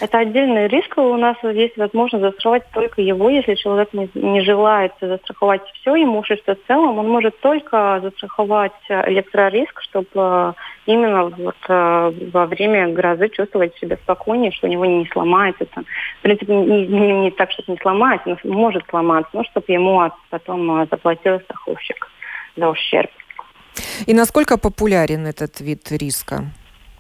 Это 0.02 0.20
отдельный 0.20 0.68
риск. 0.68 0.98
У 0.98 1.18
нас 1.18 1.36
есть 1.44 1.78
возможность 1.78 2.24
застраховать 2.24 2.64
только 2.72 3.02
его. 3.02 3.30
Если 3.30 3.56
человек 3.56 3.94
не, 3.94 4.10
не 4.14 4.42
желает 4.42 4.94
застраховать 5.02 5.62
все 5.74 5.96
имущество 5.96 6.56
в 6.56 6.68
целом, 6.68 7.00
он 7.00 7.10
может 7.10 7.40
только 7.42 8.00
застраховать 8.02 8.72
электрориск, 8.90 9.82
чтобы 9.82 10.10
э, 10.16 10.54
именно 10.86 11.26
вот, 11.26 11.56
э, 11.68 12.12
во 12.32 12.46
время 12.46 12.88
грозы 12.94 13.30
чувствовать 13.30 13.76
себя 13.78 13.98
спокойнее, 13.98 14.52
что 14.52 14.68
у 14.68 14.70
него 14.70 14.86
не 14.86 15.06
сломается. 15.08 15.66
Там. 15.66 15.86
В 16.20 16.22
принципе, 16.22 16.56
не, 16.56 16.88
не, 16.88 17.12
не 17.24 17.32
так, 17.32 17.52
чтобы 17.52 17.74
не 17.74 17.78
сломается, 17.80 18.38
но 18.44 18.54
может 18.54 18.84
сломаться, 18.90 19.30
но 19.34 19.44
чтобы 19.44 19.66
ему 19.68 20.10
потом 20.30 20.88
заплатил 20.90 21.40
страховщик 21.42 22.08
за 22.56 22.70
ущерб. 22.70 23.12
И 24.06 24.14
насколько 24.14 24.58
популярен 24.58 25.28
этот 25.28 25.60
вид 25.60 25.92
риска? 25.92 26.46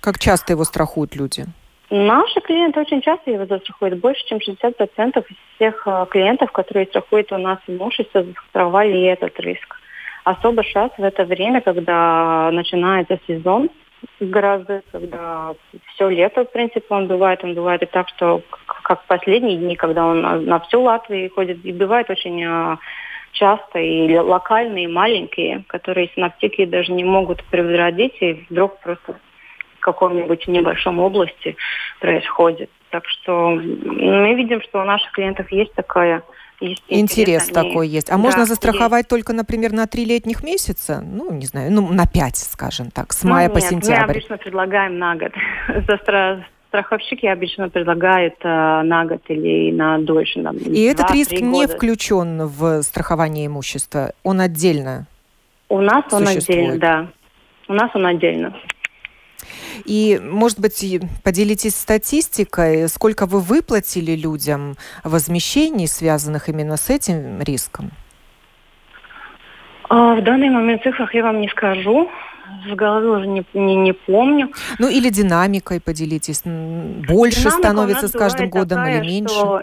Как 0.02 0.20
часто 0.20 0.54
его 0.54 0.64
страхуют 0.64 1.16
люди? 1.16 1.46
Наши 1.90 2.40
клиенты 2.42 2.80
очень 2.82 3.02
часто 3.02 3.32
его 3.32 3.46
застрахуют. 3.46 4.00
Больше, 4.00 4.24
чем 4.28 4.38
60% 4.38 5.26
из 5.28 5.36
всех 5.56 5.88
э, 5.88 6.06
клиентов, 6.10 6.52
которые 6.52 6.86
страхуют 6.86 7.32
у 7.32 7.38
нас 7.38 7.58
имущество, 7.66 8.24
застраховали 8.24 9.06
этот 9.06 9.40
риск. 9.40 9.76
Особо 10.24 10.64
сейчас, 10.64 10.92
в 10.98 11.04
это 11.04 11.26
время, 11.26 11.62
когда 11.62 12.52
начинается 12.52 13.20
сезон 13.28 13.70
грозы, 14.20 14.84
когда 14.92 15.54
все 15.94 16.10
лето, 16.10 16.46
в 16.46 16.52
принципе, 16.52 16.86
он 16.90 17.08
бывает. 17.08 17.44
Он 17.44 17.56
бывает 17.56 17.82
и 17.82 17.88
так, 17.88 18.08
что 18.10 18.42
как 18.86 19.04
последние 19.06 19.58
дни, 19.58 19.76
когда 19.76 20.06
он 20.06 20.22
на 20.22 20.60
всю 20.60 20.82
Латвию 20.82 21.32
ходит, 21.34 21.66
и 21.66 21.72
бывает 21.72 22.10
очень 22.12 22.44
э, 22.44 22.78
часто 23.32 23.80
и 23.80 24.16
локальные, 24.16 24.86
и 24.86 24.92
маленькие, 24.92 25.64
которые 25.68 26.10
синаптики 26.16 26.66
даже 26.66 26.92
не 26.92 27.04
могут 27.04 27.44
предотвратить, 27.46 28.22
и 28.22 28.46
вдруг 28.50 28.80
просто 28.80 29.16
каком-нибудь 29.80 30.48
небольшом 30.48 31.00
области 31.00 31.56
происходит. 32.00 32.70
Так 32.90 33.04
что 33.08 33.50
мы 33.52 34.34
видим, 34.36 34.62
что 34.62 34.82
у 34.82 34.86
наших 34.86 35.12
клиентов 35.12 35.52
есть 35.52 35.74
такая 35.74 36.24
есть 36.62 36.84
интерес, 36.90 37.48
интерес 37.48 37.48
такой 37.48 37.88
есть. 37.88 38.10
А 38.10 38.14
да, 38.14 38.18
можно 38.18 38.46
застраховать 38.46 39.04
есть. 39.04 39.10
только, 39.10 39.34
например, 39.34 39.72
на 39.72 39.88
три 39.88 40.04
летних 40.04 40.44
месяца? 40.44 41.02
Ну, 41.02 41.32
не 41.32 41.46
знаю, 41.46 41.72
ну, 41.72 41.88
на 41.88 42.06
пять, 42.06 42.38
скажем 42.38 42.92
так, 42.92 43.14
с 43.14 43.24
ну, 43.24 43.32
мая 43.32 43.46
нет, 43.46 43.54
по 43.54 43.62
сентябрь. 43.62 43.96
Мы 43.96 44.12
обычно 44.12 44.38
предлагаем 44.38 44.98
на 44.98 45.16
год. 45.16 45.32
Страховщики 46.70 47.26
обычно 47.26 47.68
предлагают 47.70 48.36
э, 48.44 48.48
на 48.84 49.04
год 49.06 49.22
или 49.28 49.72
на 49.72 49.98
дольше. 49.98 50.40
На 50.40 50.52
И 50.52 50.84
этот 50.84 51.10
риск 51.10 51.32
не 51.32 51.66
включен 51.66 52.46
в 52.46 52.84
страхование 52.84 53.48
имущества? 53.48 54.12
Он 54.22 54.40
отдельно 54.40 55.08
У 55.68 55.82
нас 55.82 56.04
он 56.12 56.28
отдельно, 56.28 56.78
да. 56.78 57.08
У 57.68 57.74
нас 57.74 57.90
он 57.96 58.06
отдельно. 58.06 58.54
И, 59.86 60.20
может 60.22 60.60
быть, 60.60 60.84
поделитесь 61.24 61.76
статистикой, 61.76 62.88
сколько 62.88 63.26
вы 63.26 63.40
выплатили 63.40 64.16
людям 64.16 64.76
возмещений, 65.04 65.88
связанных 65.88 66.50
именно 66.50 66.78
с 66.78 66.90
этим 66.90 67.42
риском? 67.42 67.92
А, 69.90 70.16
в 70.16 70.24
данный 70.24 70.50
момент 70.50 70.84
цифрах 70.84 71.14
я 71.14 71.24
вам 71.24 71.42
не 71.42 71.48
скажу 71.50 72.10
в 72.68 72.76
голове 72.76 73.10
уже 73.10 73.28
не, 73.28 73.46
не, 73.54 73.76
не 73.76 73.94
помню. 73.94 74.52
Ну 74.80 74.90
или 74.90 75.10
динамикой 75.10 75.80
поделитесь. 75.80 76.42
Больше 76.44 77.42
Динамика 77.42 77.60
становится 77.60 78.08
с 78.08 78.12
каждым 78.12 78.50
годом 78.50 78.80
такая, 78.80 79.02
или 79.02 79.08
меньше? 79.08 79.36
Что 79.36 79.62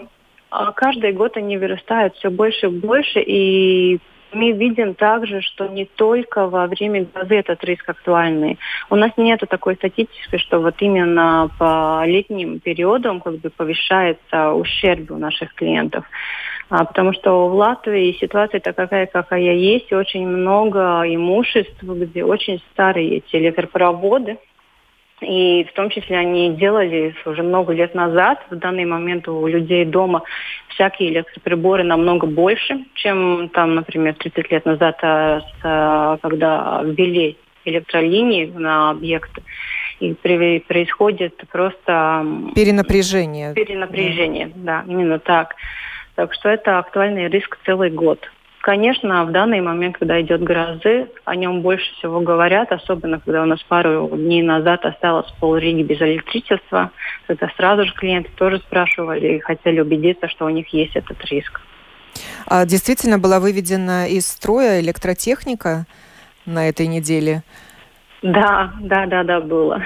а, 0.49 0.71
каждый 0.71 1.13
год 1.13 1.37
они 1.37 1.57
вырастают 1.57 2.15
все 2.15 2.29
больше 2.29 2.67
и 2.67 2.69
больше, 2.69 3.19
и 3.19 3.99
мы 4.37 4.51
видим 4.51 4.93
также, 4.93 5.41
что 5.41 5.67
не 5.67 5.85
только 5.85 6.47
во 6.47 6.67
время 6.67 7.05
грозы 7.05 7.35
этот 7.35 7.63
риск 7.63 7.89
актуальный. 7.89 8.57
У 8.89 8.95
нас 8.95 9.11
нет 9.17 9.41
такой 9.49 9.75
статистики, 9.75 10.37
что 10.37 10.59
вот 10.59 10.75
именно 10.79 11.49
по 11.57 12.03
летним 12.05 12.59
периодам 12.59 13.19
как 13.19 13.39
бы 13.39 13.49
повышается 13.49 14.53
ущерб 14.53 15.11
у 15.11 15.17
наших 15.17 15.53
клиентов. 15.53 16.05
А, 16.69 16.83
потому 16.83 17.13
что 17.13 17.47
в 17.47 17.53
Латвии 17.53 18.17
ситуация 18.19 18.59
такая, 18.59 19.05
какая 19.05 19.53
есть, 19.53 19.91
очень 19.93 20.27
много 20.27 21.03
имуществ, 21.05 21.81
где 21.81 22.23
очень 22.23 22.61
старые 22.71 23.17
эти 23.17 23.35
электропроводы, 23.37 24.37
и 25.21 25.63
в 25.63 25.73
том 25.73 25.89
числе 25.89 26.17
они 26.17 26.55
делали 26.55 27.15
уже 27.25 27.41
много 27.41 27.73
лет 27.73 27.95
назад. 27.95 28.39
В 28.49 28.55
данный 28.55 28.85
момент 28.85 29.27
у 29.27 29.47
людей 29.47 29.83
дома 29.85 30.23
всякие 30.69 31.09
электроприборы 31.09 31.83
намного 31.83 32.27
больше, 32.27 32.85
чем 32.93 33.49
там, 33.49 33.75
например, 33.75 34.13
30 34.13 34.51
лет 34.51 34.65
назад, 34.65 34.97
а, 35.01 35.41
а, 35.63 36.17
когда 36.21 36.81
ввели 36.83 37.37
электролинии 37.65 38.45
на 38.45 38.91
объекты. 38.91 39.41
И 39.99 40.13
происходит 40.13 41.43
просто... 41.51 42.25
Перенапряжение. 42.53 43.53
Перенапряжение, 43.55 44.51
да, 44.55 44.83
именно 44.87 45.17
так. 45.17 45.55
Так 46.15 46.33
что 46.33 46.49
это 46.49 46.77
актуальный 46.77 47.27
риск 47.27 47.57
целый 47.65 47.89
год. 47.89 48.29
Конечно, 48.61 49.23
в 49.23 49.31
данный 49.31 49.61
момент, 49.61 49.97
когда 49.97 50.19
идет 50.21 50.43
грозы, 50.43 51.07
о 51.25 51.35
нем 51.35 51.61
больше 51.61 51.93
всего 51.95 52.19
говорят, 52.19 52.71
особенно 52.71 53.19
когда 53.19 53.43
у 53.43 53.45
нас 53.45 53.61
пару 53.63 54.09
дней 54.09 54.41
назад 54.41 54.83
осталось 54.83 55.31
пол 55.39 55.55
Риги 55.55 55.83
без 55.83 56.01
электричества. 56.01 56.91
Это 57.27 57.49
сразу 57.55 57.85
же 57.85 57.93
клиенты 57.93 58.29
тоже 58.35 58.57
спрашивали 58.59 59.37
и 59.37 59.39
хотели 59.39 59.79
убедиться, 59.79 60.27
что 60.27 60.45
у 60.45 60.49
них 60.49 60.67
есть 60.73 60.95
этот 60.95 61.23
риск. 61.25 61.61
А 62.45 62.65
действительно 62.65 63.19
была 63.19 63.39
выведена 63.39 64.07
из 64.07 64.27
строя 64.27 64.81
электротехника 64.81 65.85
на 66.45 66.67
этой 66.67 66.87
неделе? 66.87 67.43
Да, 68.21 68.73
да, 68.81 69.05
да, 69.05 69.23
да, 69.23 69.39
было 69.39 69.81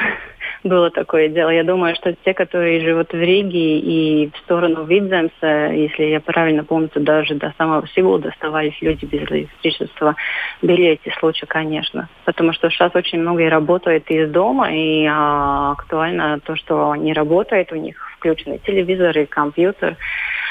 было 0.63 0.91
такое 0.91 1.27
дело. 1.29 1.49
Я 1.49 1.63
думаю, 1.63 1.95
что 1.95 2.13
те, 2.13 2.33
которые 2.33 2.81
живут 2.81 3.11
в 3.11 3.19
Риге 3.19 3.79
и 3.79 4.31
в 4.31 4.37
сторону 4.39 4.85
Видземса, 4.85 5.71
если 5.73 6.03
я 6.03 6.19
правильно 6.19 6.63
помню, 6.63 6.89
то 6.89 6.99
даже 6.99 7.35
до 7.35 7.53
самого 7.57 7.87
Сигулда 7.95 8.29
оставались 8.29 8.79
люди 8.81 9.05
без 9.05 9.21
электричества, 9.29 10.15
были 10.61 10.85
эти 10.85 11.13
случаи, 11.19 11.45
конечно. 11.45 12.09
Потому 12.25 12.53
что 12.53 12.69
сейчас 12.69 12.93
очень 12.95 13.19
многие 13.19 13.49
работают 13.49 14.09
из 14.09 14.29
дома, 14.29 14.71
и 14.71 15.05
а, 15.09 15.71
актуально 15.71 16.39
то, 16.39 16.55
что 16.55 16.91
они 16.91 17.13
работают, 17.13 17.71
у 17.71 17.75
них 17.75 17.97
включены 18.17 18.59
телевизоры, 18.59 19.25
компьютер, 19.25 19.97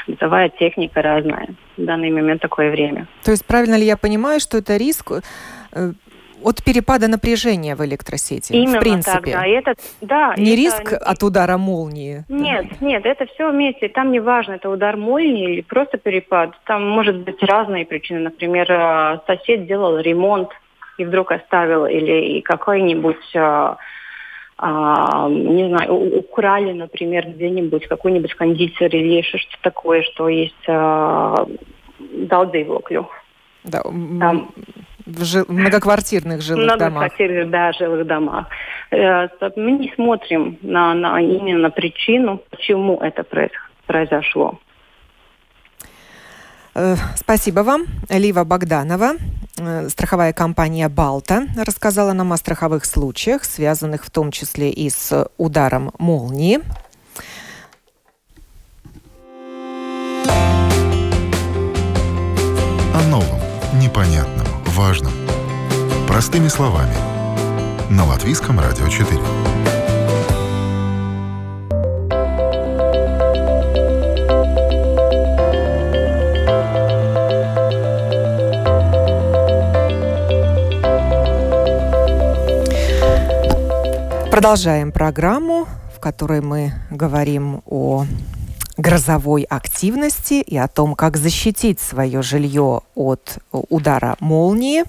бытовая 0.06 0.48
техника 0.48 1.02
разная. 1.02 1.48
В 1.76 1.84
данный 1.84 2.10
момент 2.10 2.42
такое 2.42 2.70
время. 2.70 3.06
То 3.22 3.30
есть 3.30 3.46
правильно 3.46 3.76
ли 3.76 3.84
я 3.84 3.96
понимаю, 3.96 4.40
что 4.40 4.58
это 4.58 4.76
риск 4.76 5.12
э, 5.72 5.92
от 6.42 6.62
перепада 6.64 7.08
напряжения 7.08 7.74
в 7.74 7.84
электросети. 7.84 8.52
Именно 8.52 8.78
в 8.78 8.80
принципе. 8.80 9.32
так, 9.32 9.42
да. 9.42 9.46
Это, 9.46 9.74
да 10.00 10.34
не 10.36 10.52
это... 10.52 10.60
риск 10.60 10.92
от 10.92 11.22
удара 11.22 11.56
молнии. 11.58 12.24
Нет, 12.28 12.80
нет, 12.80 13.06
это 13.06 13.26
все 13.26 13.50
вместе. 13.50 13.88
Там 13.88 14.12
не 14.12 14.20
важно, 14.20 14.54
это 14.54 14.70
удар 14.70 14.96
молнии 14.96 15.52
или 15.52 15.60
просто 15.62 15.98
перепад. 15.98 16.50
Там 16.64 16.88
может 16.88 17.16
быть 17.16 17.42
разные 17.42 17.84
причины. 17.84 18.20
Например, 18.20 18.70
э, 18.70 19.20
сосед 19.26 19.66
делал 19.66 19.98
ремонт 19.98 20.50
и 20.98 21.04
вдруг 21.04 21.32
оставил, 21.32 21.86
или 21.86 22.40
какой-нибудь 22.40 23.34
а, 24.62 25.26
не 25.30 25.68
знаю, 25.68 26.18
украли, 26.18 26.72
например, 26.72 27.26
где-нибудь 27.28 27.86
какой-нибудь 27.86 28.34
кондитер 28.34 28.94
или 28.94 29.22
что-то 29.22 29.56
такое, 29.62 30.02
что 30.02 30.28
есть 30.28 30.68
а, 30.68 31.46
daudzīvokļu. 31.98 33.06
Да, 33.64 33.82
Там, 33.82 34.50
в 35.06 35.24
жил, 35.24 35.44
многоквартирных 35.48 36.42
жилых 36.42 36.64
многоквартирных, 36.64 37.50
домах. 37.50 37.50
Многоквартирных, 37.50 37.50
да, 37.50 37.72
жилых 37.72 38.06
домах. 38.06 38.46
Э, 38.90 39.28
мы 39.56 39.72
не 39.72 39.92
смотрим 39.94 40.58
на, 40.62 40.94
на 40.94 41.20
именно 41.20 41.70
причину, 41.70 42.42
почему 42.50 42.98
это 43.00 43.24
произошло. 43.86 44.58
Э, 46.74 46.96
спасибо 47.16 47.60
вам. 47.60 47.86
Лива 48.08 48.44
Богданова, 48.44 49.12
э, 49.58 49.88
страховая 49.88 50.32
компания 50.32 50.88
«Балта», 50.88 51.46
рассказала 51.56 52.12
нам 52.12 52.32
о 52.32 52.36
страховых 52.36 52.84
случаях, 52.84 53.44
связанных 53.44 54.04
в 54.04 54.10
том 54.10 54.30
числе 54.30 54.70
и 54.70 54.88
с 54.88 55.28
ударом 55.36 55.92
молнии. 55.98 56.60
О 62.92 63.02
новом, 63.08 63.40
непонятном 63.80 64.39
важном. 64.80 65.12
Простыми 66.08 66.48
словами. 66.48 66.94
На 67.90 68.06
Латвийском 68.06 68.58
радио 68.58 68.88
4. 68.88 69.20
Продолжаем 84.30 84.92
программу, 84.92 85.68
в 85.94 86.00
которой 86.00 86.40
мы 86.40 86.72
говорим 86.90 87.60
о 87.66 88.06
грозовой 88.80 89.42
активности 89.42 90.34
и 90.34 90.56
о 90.56 90.68
том, 90.68 90.94
как 90.94 91.16
защитить 91.16 91.80
свое 91.80 92.22
жилье 92.22 92.80
от 92.94 93.38
удара 93.52 94.16
молнии. 94.20 94.84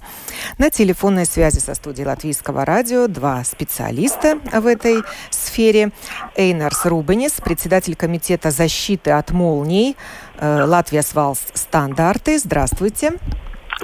На 0.57 0.69
телефонной 0.69 1.25
связи 1.25 1.59
со 1.59 1.75
студией 1.75 2.07
Латвийского 2.07 2.65
радио 2.65 3.07
два 3.07 3.43
специалиста 3.43 4.39
в 4.53 4.65
этой 4.65 5.03
сфере. 5.29 5.91
Эйнарс 6.35 6.85
Рубенис, 6.85 7.33
председатель 7.33 7.95
комитета 7.95 8.51
защиты 8.51 9.11
от 9.11 9.31
молний 9.31 9.95
э, 10.37 10.63
Latvijas 10.63 11.01
Valsts 11.01 11.39
standarts. 11.53 12.39
Здравствуйте. 12.39 13.13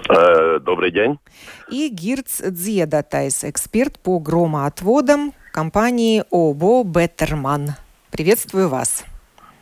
Э, 0.09 0.59
добрый 0.59 0.91
день. 0.91 1.19
И 1.69 1.89
Гирц 1.89 2.41
Дзедатайс, 2.41 3.43
эксперт 3.43 3.99
по 3.99 4.19
громоотводам 4.19 5.33
компании 5.51 6.23
OBO 6.31 6.83
Bettermann. 6.83 7.71
Приветствую 8.11 8.69
вас. 8.69 9.03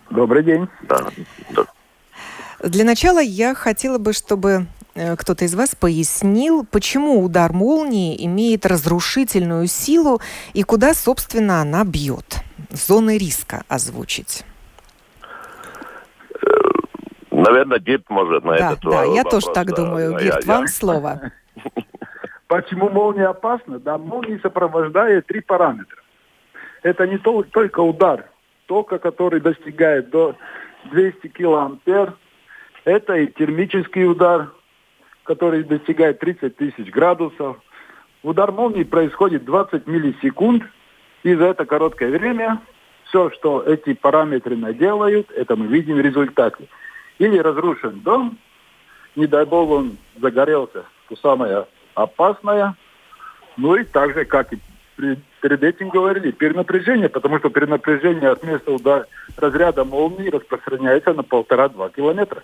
Добрый 0.10 0.44
день. 0.44 0.68
Да. 0.84 1.08
да. 1.52 1.65
Для 2.63 2.86
начала 2.86 3.20
я 3.20 3.54
хотела 3.54 3.98
бы, 3.98 4.13
чтобы 4.13 4.68
э, 4.96 5.15
кто-то 5.15 5.46
из 5.46 5.56
вас 5.56 5.76
пояснил, 5.76 6.65
почему 6.65 7.24
удар 7.24 7.54
молнии 7.54 8.26
имеет 8.26 8.65
разрушительную 8.65 9.68
силу 9.68 10.22
и 10.54 10.63
куда, 10.63 10.94
собственно, 10.94 11.62
она 11.62 11.84
бьет. 11.84 12.38
Зоны 12.72 13.18
риска 13.18 13.63
озвучить. 13.68 14.46
Э, 16.34 16.46
наверное, 17.32 17.80
Гирт 17.80 18.10
может 18.10 18.44
на 18.44 18.58
да, 18.58 18.72
этот 18.72 18.84
Да, 18.84 19.04
я 19.04 19.24
вопрос, 19.24 19.44
тоже 19.44 19.54
так 19.54 19.76
думаю. 19.76 20.18
Гирт, 20.18 20.46
я, 20.46 20.54
вам 20.54 20.63
я. 20.63 20.68
слово. 20.68 21.32
Почему 22.48 22.89
молния 22.89 23.28
опасна? 23.28 23.80
Да, 23.80 23.98
молния 23.98 24.39
сопровождает 24.39 25.26
три 25.26 25.41
параметра. 25.41 25.98
Это 26.84 27.08
не 27.08 27.18
только 27.18 27.80
удар, 27.80 28.30
тока, 28.67 28.99
который 28.99 29.39
достигает 29.39 30.10
до 30.10 30.36
200 30.91 31.28
килоампер. 31.30 32.13
Это 32.84 33.15
и 33.15 33.28
термический 33.28 34.06
удар, 34.06 34.51
который 35.23 35.63
достигает 35.63 36.19
30 36.19 36.56
тысяч 36.56 36.89
градусов. 36.91 37.58
Удар 38.23 38.51
молнии 38.51 38.84
происходит 38.84 39.45
20 39.45 39.88
миллисекунд. 39.88 40.63
И 41.23 41.34
за 41.34 41.45
это 41.45 41.65
короткое 41.65 42.12
время 42.12 42.62
все, 43.06 43.32
что 43.32 43.62
эти 43.62 43.93
параметры 43.93 44.56
наделают, 44.56 45.32
это 45.32 45.56
мы 45.56 45.67
видим 45.67 45.95
в 45.95 46.01
результате. 46.01 46.67
Или 47.17 47.38
разрушен 47.38 48.01
дом, 48.01 48.38
не 49.15 49.25
дай 49.25 49.45
бог 49.45 49.69
он 49.69 49.97
загорелся, 50.21 50.86
то 51.08 51.15
самое 51.15 51.65
опасное. 51.93 52.75
Ну 53.58 53.75
и 53.75 53.84
так 53.84 54.13
же, 54.13 54.25
как 54.25 54.54
и 54.54 54.60
перед 55.46 55.64
этим 55.64 55.90
говорили, 55.90 56.32
перенапряжение, 56.32 57.08
потому 57.08 57.38
что 57.38 57.52
перенапряжение 57.52 58.32
от 58.32 58.44
места 58.44 58.72
удара 58.72 59.06
разряда 59.38 59.86
молнии 59.86 60.30
распространяется 60.30 61.14
на 61.14 61.22
полтора-два 61.22 61.90
километра. 61.90 62.42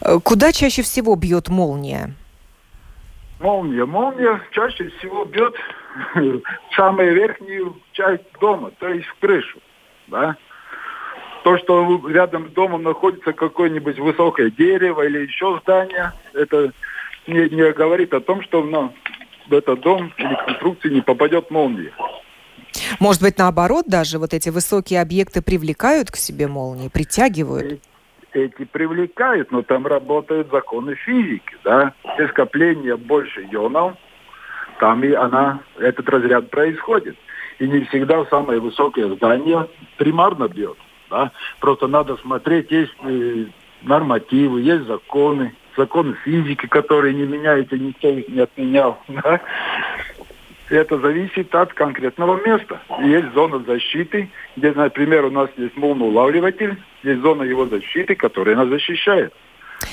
Э, 0.00 0.20
куда 0.22 0.52
чаще 0.52 0.82
всего 0.82 1.16
бьет 1.16 1.48
молния? 1.48 2.14
Молния. 3.40 3.86
Молния 3.86 4.40
чаще 4.52 4.88
всего 4.98 5.24
бьет 5.24 5.56
в 6.14 6.42
самую 6.76 7.12
верхнюю 7.12 7.76
часть 7.90 8.30
дома, 8.40 8.70
то 8.78 8.86
есть 8.86 9.08
в 9.08 9.18
крышу. 9.18 9.58
Да? 10.06 10.36
То, 11.42 11.58
что 11.58 12.08
рядом 12.08 12.50
с 12.50 12.52
домом 12.52 12.84
находится 12.84 13.32
какое-нибудь 13.32 13.98
высокое 13.98 14.50
дерево 14.50 15.02
или 15.02 15.26
еще 15.26 15.58
здание, 15.60 16.12
это 16.34 16.70
не, 17.26 17.48
не 17.48 17.72
говорит 17.72 18.14
о 18.14 18.20
том, 18.20 18.42
что 18.42 18.62
ну, 18.62 18.92
в 19.48 19.54
этот 19.54 19.80
дом 19.80 20.12
или 20.16 20.34
конструкции 20.46 20.90
не 20.90 21.00
попадет 21.00 21.50
молния. 21.50 21.92
Может 23.00 23.22
быть, 23.22 23.38
наоборот, 23.38 23.86
даже 23.88 24.18
вот 24.18 24.34
эти 24.34 24.50
высокие 24.50 25.00
объекты 25.00 25.42
привлекают 25.42 26.10
к 26.10 26.16
себе 26.16 26.46
молнии, 26.46 26.88
притягивают? 26.88 27.80
Эти 28.32 28.64
привлекают, 28.64 29.50
но 29.50 29.62
там 29.62 29.86
работают 29.86 30.50
законы 30.50 30.94
физики, 30.94 31.56
да. 31.64 31.94
При 32.16 32.28
скоплении 32.28 32.92
больше 32.92 33.42
ионов, 33.50 33.94
там 34.78 35.02
и 35.02 35.12
она, 35.12 35.60
этот 35.78 36.08
разряд 36.08 36.50
происходит. 36.50 37.16
И 37.58 37.66
не 37.66 37.84
всегда 37.86 38.24
самое 38.26 38.60
высокое 38.60 39.12
здание 39.14 39.68
примарно 39.96 40.46
бьет. 40.46 40.76
Да? 41.10 41.32
Просто 41.58 41.88
надо 41.88 42.16
смотреть, 42.18 42.70
есть 42.70 42.92
э, 43.02 43.46
нормативы, 43.82 44.60
есть 44.60 44.84
законы, 44.84 45.54
законы 45.78 46.16
физики, 46.24 46.66
которые 46.66 47.14
не 47.14 47.24
меняются, 47.24 47.78
никто 47.78 48.10
их 48.10 48.28
не 48.28 48.40
отменял. 48.40 48.98
Да? 49.08 49.40
Это 50.70 50.98
зависит 50.98 51.54
от 51.54 51.72
конкретного 51.72 52.38
места. 52.44 52.78
Есть 53.00 53.32
зона 53.32 53.64
защиты, 53.66 54.28
где, 54.54 54.72
например, 54.72 55.24
у 55.24 55.30
нас 55.30 55.48
есть 55.56 55.74
волноулавливатель, 55.78 56.76
есть 57.02 57.22
зона 57.22 57.42
его 57.44 57.66
защиты, 57.66 58.14
которая 58.14 58.54
нас 58.54 58.68
защищает. 58.68 59.32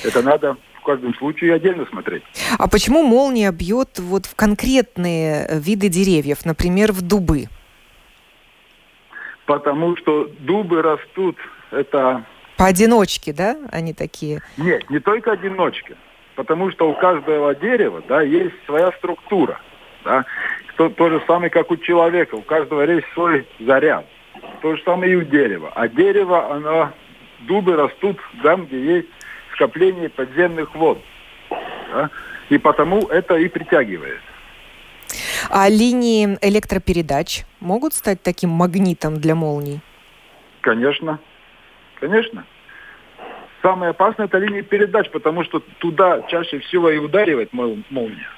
Это 0.04 0.22
надо 0.22 0.58
в 0.74 0.82
каждом 0.82 1.14
случае 1.14 1.54
отдельно 1.54 1.86
смотреть. 1.86 2.22
А 2.58 2.68
почему 2.68 3.02
молния 3.02 3.52
бьет 3.52 3.98
вот 3.98 4.26
в 4.26 4.34
конкретные 4.34 5.48
виды 5.50 5.88
деревьев, 5.88 6.44
например, 6.44 6.92
в 6.92 7.00
дубы? 7.00 7.44
Потому 9.46 9.96
что 9.96 10.28
дубы 10.40 10.82
растут, 10.82 11.38
это 11.70 12.24
Поодиночке, 12.56 13.32
да, 13.32 13.56
они 13.70 13.92
такие? 13.92 14.40
Нет, 14.56 14.88
не 14.90 14.98
только 14.98 15.32
одиночки. 15.32 15.96
Потому 16.36 16.70
что 16.70 16.90
у 16.90 16.94
каждого 16.94 17.54
дерева 17.54 18.02
да, 18.08 18.22
есть 18.22 18.54
своя 18.66 18.92
структура. 18.92 19.60
Да? 20.04 20.24
То, 20.76 20.88
то 20.90 21.10
же 21.10 21.22
самое, 21.26 21.50
как 21.50 21.70
у 21.70 21.76
человека. 21.76 22.34
У 22.34 22.42
каждого 22.42 22.82
есть 22.82 23.06
свой 23.14 23.46
заряд. 23.60 24.06
То 24.62 24.76
же 24.76 24.82
самое 24.84 25.12
и 25.12 25.16
у 25.16 25.22
дерева. 25.22 25.72
А 25.74 25.88
дерево, 25.88 26.54
оно, 26.54 26.92
дубы 27.40 27.76
растут 27.76 28.18
там, 28.42 28.66
где 28.66 28.96
есть 28.96 29.08
скопление 29.54 30.08
подземных 30.08 30.74
вод. 30.74 30.98
Да? 31.50 32.10
И 32.48 32.58
потому 32.58 33.00
это 33.06 33.36
и 33.36 33.48
притягивает. 33.48 34.20
А 35.50 35.68
линии 35.68 36.38
электропередач 36.40 37.44
могут 37.60 37.94
стать 37.94 38.22
таким 38.22 38.50
магнитом 38.50 39.20
для 39.20 39.34
молний? 39.34 39.80
Конечно. 40.60 41.18
Конечно. 42.00 42.44
Самое 43.62 43.90
опасное 43.90 44.26
это 44.26 44.38
линии 44.38 44.60
передач, 44.60 45.10
потому 45.10 45.44
что 45.44 45.60
туда 45.78 46.22
чаще 46.28 46.60
всего 46.60 46.90
и 46.90 46.98
ударивает 46.98 47.52
молния. 47.52 48.28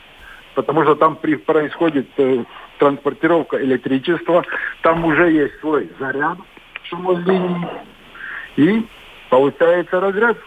Потому 0.55 0.83
что 0.85 0.95
там 0.95 1.17
при, 1.17 1.37
происходит 1.37 2.09
э, 2.17 2.45
транспортировка 2.79 3.63
электричества, 3.63 4.45
там 4.83 5.05
уже 5.05 5.31
есть 5.31 5.59
свой 5.61 5.91
заряд 5.99 6.39
самой 6.89 7.23
линии, 7.23 7.69
и 8.57 8.87
получается 9.31 10.01
разряд. 10.01 10.39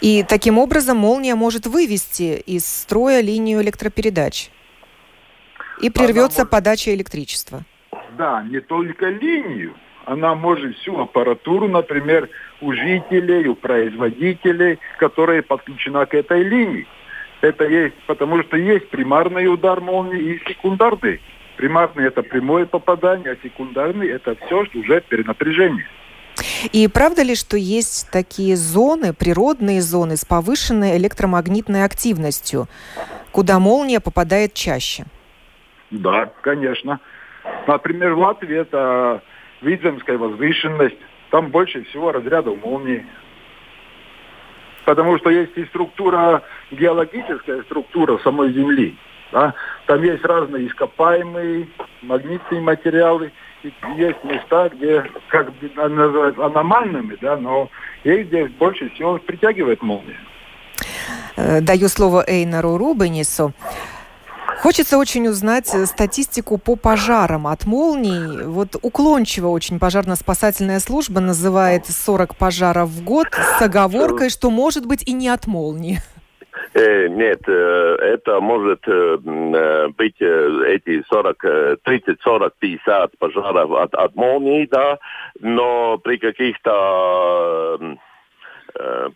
И 0.00 0.24
таким 0.28 0.58
образом 0.58 0.96
молния 0.96 1.34
может 1.34 1.66
вывести 1.66 2.40
из 2.40 2.64
строя 2.66 3.20
линию 3.20 3.60
электропередач. 3.60 4.50
И 5.80 5.90
прервется 5.90 6.40
может... 6.40 6.50
подача 6.50 6.94
электричества. 6.94 7.62
Да, 8.16 8.42
не 8.42 8.60
только 8.60 9.08
линию. 9.08 9.74
Она 10.06 10.34
может 10.34 10.76
всю 10.78 10.98
аппаратуру, 10.98 11.68
например, 11.68 12.28
у 12.60 12.72
жителей, 12.72 13.46
у 13.48 13.54
производителей, 13.54 14.78
которые 14.98 15.42
подключена 15.42 16.06
к 16.06 16.14
этой 16.14 16.42
линии. 16.42 16.86
Это 17.40 17.66
есть, 17.66 17.94
потому 18.06 18.42
что 18.42 18.56
есть 18.56 18.88
примарный 18.90 19.46
удар 19.46 19.80
молнии 19.80 20.34
и 20.34 20.48
секундарный. 20.48 21.20
Примарный 21.56 22.06
это 22.06 22.22
прямое 22.22 22.66
попадание, 22.66 23.32
а 23.32 23.36
секундарный 23.42 24.08
это 24.08 24.36
все 24.46 24.64
что 24.66 24.78
уже 24.78 25.00
перенапряжение. 25.02 25.86
И 26.72 26.88
правда 26.88 27.22
ли, 27.22 27.34
что 27.34 27.56
есть 27.56 28.10
такие 28.10 28.56
зоны, 28.56 29.12
природные 29.12 29.80
зоны 29.82 30.16
с 30.16 30.24
повышенной 30.24 30.96
электромагнитной 30.96 31.84
активностью, 31.84 32.66
куда 33.32 33.58
молния 33.58 34.00
попадает 34.00 34.54
чаще? 34.54 35.04
Да, 35.90 36.32
конечно. 36.42 37.00
Например, 37.66 38.14
в 38.14 38.18
Латвии 38.18 38.56
это 38.56 39.22
Видземская 39.62 40.18
возвышенность. 40.18 40.96
Там 41.30 41.48
больше 41.48 41.84
всего 41.84 42.12
разрядов 42.12 42.62
молнии. 42.64 43.06
Потому 44.84 45.18
что 45.18 45.30
есть 45.30 45.56
и 45.56 45.64
структура, 45.66 46.42
геологическая 46.70 47.62
структура 47.62 48.18
самой 48.18 48.52
Земли. 48.52 48.96
Да? 49.32 49.54
Там 49.86 50.02
есть 50.02 50.24
разные 50.24 50.66
ископаемые 50.66 51.68
магнитные 52.02 52.60
материалы. 52.60 53.32
И 53.62 53.72
есть 53.96 54.24
места, 54.24 54.70
где 54.70 55.04
как 55.28 55.52
бы 55.52 55.70
называют 55.76 56.38
аномальными, 56.38 57.18
да, 57.20 57.36
но 57.36 57.68
есть 58.04 58.28
где 58.28 58.46
больше 58.46 58.88
всего 58.90 59.18
притягивает 59.18 59.82
молния. 59.82 60.16
Э, 61.36 61.60
даю 61.60 61.88
слово 61.88 62.24
Эйнару 62.26 62.78
Рубенису. 62.78 63.52
Хочется 64.60 64.98
очень 64.98 65.26
узнать 65.26 65.74
э, 65.74 65.86
статистику 65.86 66.58
по 66.58 66.76
пожарам 66.76 67.46
от 67.46 67.64
молний. 67.64 68.44
Вот 68.44 68.76
уклончиво 68.82 69.48
очень 69.48 69.78
пожарно-спасательная 69.78 70.80
служба 70.80 71.20
называет 71.20 71.86
40 71.86 72.36
пожаров 72.36 72.90
в 72.90 73.02
год 73.02 73.28
с 73.32 73.62
оговоркой, 73.62 74.28
что 74.28 74.50
может 74.50 74.84
быть 74.84 75.08
и 75.08 75.12
не 75.14 75.28
от 75.28 75.46
молнии. 75.46 75.98
Э, 76.74 77.08
нет, 77.08 77.40
э, 77.46 77.96
это 78.02 78.40
может 78.40 78.80
быть 79.96 80.20
эти 80.20 81.04
40, 81.08 81.80
30, 81.82 82.20
40, 82.22 82.54
50 82.58 83.18
пожаров 83.18 83.72
от, 83.72 83.94
от 83.94 84.14
молнии, 84.14 84.68
да, 84.70 84.98
но 85.40 85.96
при 85.96 86.18
каких-то 86.18 87.78
Э, 87.80 87.94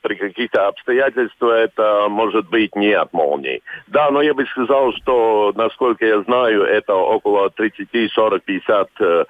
при 0.03 0.15
каких-то 0.15 0.69
обстоятельствах 0.69 1.53
это 1.55 2.09
может 2.09 2.49
быть 2.49 2.75
не 2.77 2.93
от 2.93 3.13
молнии. 3.13 3.63
Да, 3.87 4.11
но 4.11 4.23
я 4.23 4.35
бы 4.35 4.45
сказал, 4.47 4.93
что, 4.95 5.53
насколько 5.55 6.05
я 6.05 6.23
знаю, 6.23 6.63
это 6.63 6.95
около 6.95 7.51
30, 7.51 8.13
40, 8.13 8.43
50 8.43 8.89
э, 9.01 9.25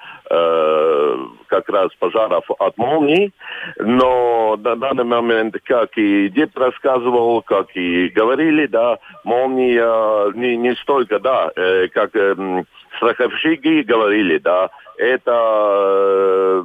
как 1.46 1.68
раз 1.68 1.88
пожаров 1.98 2.44
от 2.58 2.76
молнии. 2.78 3.32
Но 3.78 4.56
на 4.56 4.76
данный 4.76 5.04
момент, 5.04 5.56
как 5.64 5.96
и 5.96 6.28
дед 6.28 6.56
рассказывал, 6.56 7.42
как 7.42 7.74
и 7.76 8.08
говорили, 8.08 8.66
да, 8.66 8.98
молния 9.24 10.32
не, 10.32 10.56
не 10.56 10.74
столько, 10.76 11.18
да, 11.18 11.50
э, 11.54 11.88
как 11.88 12.14
э, 12.14 12.64
страховщики 12.96 13.82
говорили, 13.82 14.38
да, 14.38 14.70
это 14.96 16.64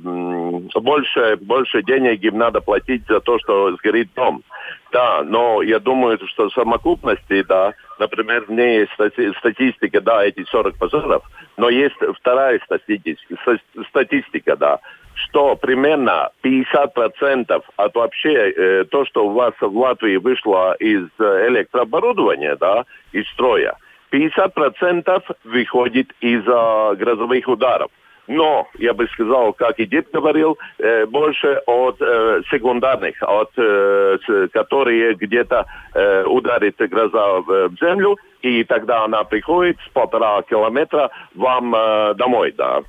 больше, 0.80 1.38
больше 1.42 1.84
денег 1.84 2.24
им 2.24 2.38
надо 2.38 2.62
платить 2.62 3.04
за 3.08 3.20
то, 3.20 3.40
что 3.40 3.76
сгорит 3.78 4.10
дом. 4.16 4.44
Да, 4.92 5.24
но 5.24 5.62
я 5.62 5.80
думаю, 5.80 6.20
что 6.28 6.50
в 6.50 6.54
совокупности, 6.54 7.44
да, 7.44 7.74
например, 8.00 8.46
в 8.46 8.52
ней 8.52 8.80
есть 8.80 8.92
статистика, 9.38 10.02
да, 10.02 10.24
эти 10.26 10.44
40 10.46 10.78
пожаров, 10.78 11.24
но 11.58 11.70
есть 11.70 11.96
вторая 12.18 12.60
статистика, 12.66 13.60
статистика 13.90 14.56
да, 14.56 14.80
что 15.14 15.56
примерно 15.56 16.30
50% 16.44 17.64
от 17.76 17.96
вообще 17.96 18.52
э, 18.52 18.86
то, 18.86 19.06
что 19.06 19.28
у 19.28 19.32
вас 19.32 19.54
в 19.60 19.78
Латвии 19.78 20.18
вышло 20.18 20.74
из 20.80 21.08
э, 21.20 21.48
электрооборудования, 21.50 22.56
да, 22.56 22.86
из 23.12 23.28
строя, 23.30 23.76
50% 24.12 25.24
выходит 25.44 26.12
из-за 26.22 26.96
грозовых 26.96 27.48
ударов. 27.48 27.92
Но, 28.28 28.68
я 28.78 28.94
бы 28.94 29.08
сказал, 29.08 29.54
как 29.54 29.80
и 29.80 29.88
дед 29.88 30.12
говорил, 30.14 30.56
э, 30.78 31.08
больше 31.08 31.62
от 31.66 32.00
э, 32.00 32.42
секундарных, 32.52 33.16
от 33.22 33.50
э, 33.58 34.18
которые 34.54 35.16
где-то 35.16 35.66
э, 35.96 36.26
ударит 36.26 36.76
гроза 36.78 37.42
в 37.42 37.72
землю, 37.82 38.18
и 38.44 38.64
тогда 38.66 39.04
она 39.04 39.24
приходит 39.24 39.78
с 39.84 39.90
полтора 39.94 40.44
километра 40.44 41.10
вам 41.34 41.74
э, 41.74 42.14
домой, 42.14 42.54
да. 42.56 42.82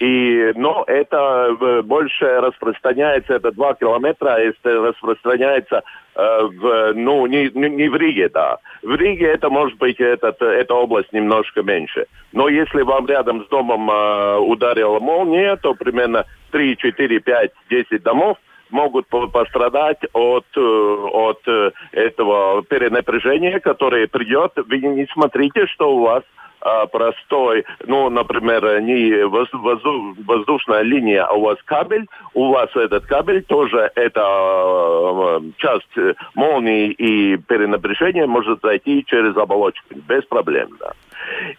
И, 0.00 0.52
но 0.56 0.84
это 0.86 1.56
э, 1.60 1.82
больше 1.82 2.40
распространяется, 2.40 3.34
это 3.34 3.52
два 3.52 3.74
километра, 3.74 4.30
это 4.30 4.70
распространяется 4.88 5.82
э, 6.14 6.40
в, 6.42 6.92
ну, 6.94 7.26
не, 7.26 7.50
не 7.50 7.88
в 7.88 7.96
Риге, 7.96 8.28
да. 8.28 8.58
В 8.82 8.94
Риге 8.94 9.26
это 9.26 9.48
может 9.50 9.78
быть, 9.78 10.00
этот, 10.00 10.40
эта 10.42 10.74
область 10.74 11.12
немножко 11.12 11.62
меньше. 11.62 12.06
Но 12.32 12.48
если 12.48 12.82
вам 12.82 13.06
рядом 13.06 13.44
с 13.44 13.48
домом 13.48 13.90
э, 13.90 14.36
ударила 14.38 15.00
молния, 15.00 15.56
то 15.56 15.74
примерно 15.74 16.24
3, 16.52 16.76
4, 16.76 17.20
5, 17.20 17.50
10 17.70 18.02
домов 18.02 18.38
могут 18.70 19.06
пострадать 19.06 20.00
от, 20.12 20.44
от 20.56 21.40
этого 21.92 22.64
перенапряжения, 22.64 23.60
которое 23.60 24.08
придет. 24.08 24.52
Вы 24.56 24.78
не 24.78 25.06
смотрите, 25.12 25.66
что 25.68 25.94
у 25.94 26.00
вас 26.00 26.24
а, 26.66 26.86
простой, 26.86 27.64
ну, 27.86 28.10
например, 28.10 28.80
не 28.80 29.24
воздушная 29.24 30.82
линия, 30.82 31.22
а 31.22 31.34
у 31.34 31.42
вас 31.42 31.58
кабель, 31.64 32.06
у 32.34 32.52
вас 32.52 32.68
этот 32.74 33.06
кабель 33.06 33.44
тоже 33.44 33.90
это 33.94 34.20
э, 34.20 35.40
часть 35.58 36.16
молнии 36.34 36.90
и 36.90 37.36
перенапряжения 37.36 38.26
может 38.26 38.60
зайти 38.62 39.04
через 39.06 39.36
оболочку 39.36 39.94
без 39.94 40.24
проблем, 40.24 40.70
да. 40.80 40.90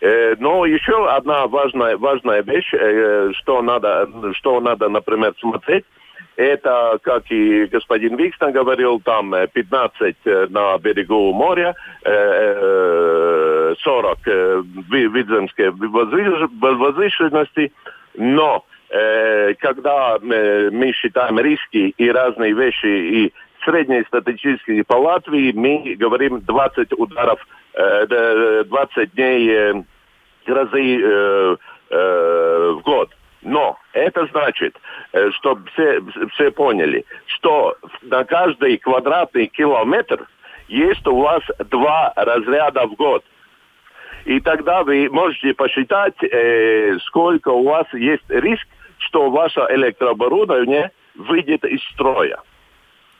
Э, 0.01 0.35
но 0.39 0.65
еще 0.65 1.07
одна 1.09 1.47
важная, 1.47 1.95
важная 1.95 2.41
вещь, 2.41 2.73
э, 2.73 3.31
что 3.35 3.61
надо, 3.61 4.09
что 4.33 4.59
надо, 4.59 4.89
например, 4.89 5.33
смотреть, 5.39 5.85
это, 6.37 6.99
как 7.01 7.29
и 7.31 7.65
господин 7.65 8.15
Викстон 8.15 8.51
говорил, 8.51 8.99
там 8.99 9.33
15 9.51 10.01
э, 10.01 10.13
э, 10.23 10.45
на 10.51 10.77
берегу 10.77 11.33
моря, 11.33 11.75
40 12.03 14.19
в 14.25 14.93
Видземской 14.93 15.71
возвышенности, 15.71 17.73
но 18.15 18.63
когда 19.59 20.17
мы 20.21 20.93
считаем 20.95 21.39
риски 21.39 21.93
и 21.97 22.09
разные 22.09 22.53
вещи, 22.53 22.85
и 22.85 23.33
среднестатистически 23.65 24.83
по 24.83 24.95
Латвии, 24.95 25.51
мы 25.51 25.95
говорим 25.95 26.39
20 26.39 26.93
ударов, 26.93 27.45
20 27.73 29.13
дней 29.13 29.83
грозы 30.45 31.57
в 31.89 32.81
год. 32.85 33.16
Но 33.41 33.77
это 33.93 34.25
значит, 34.27 34.75
э, 35.13 35.29
чтобы 35.31 35.69
все, 35.71 36.01
все 36.33 36.51
поняли, 36.51 37.05
что 37.27 37.75
на 38.01 38.23
каждый 38.25 38.77
квадратный 38.77 39.47
километр 39.47 40.27
есть 40.67 41.05
у 41.07 41.17
вас 41.17 41.43
два 41.69 42.13
разряда 42.15 42.87
в 42.87 42.95
год. 42.95 43.23
И 44.25 44.39
тогда 44.41 44.83
вы 44.83 45.09
можете 45.09 45.53
посчитать, 45.53 46.15
э, 46.21 46.97
сколько 47.05 47.49
у 47.49 47.63
вас 47.63 47.85
есть 47.93 48.29
риск, 48.29 48.67
что 48.97 49.29
ваше 49.29 49.61
электрооборудование 49.69 50.91
выйдет 51.15 51.63
из 51.63 51.81
строя. 51.93 52.41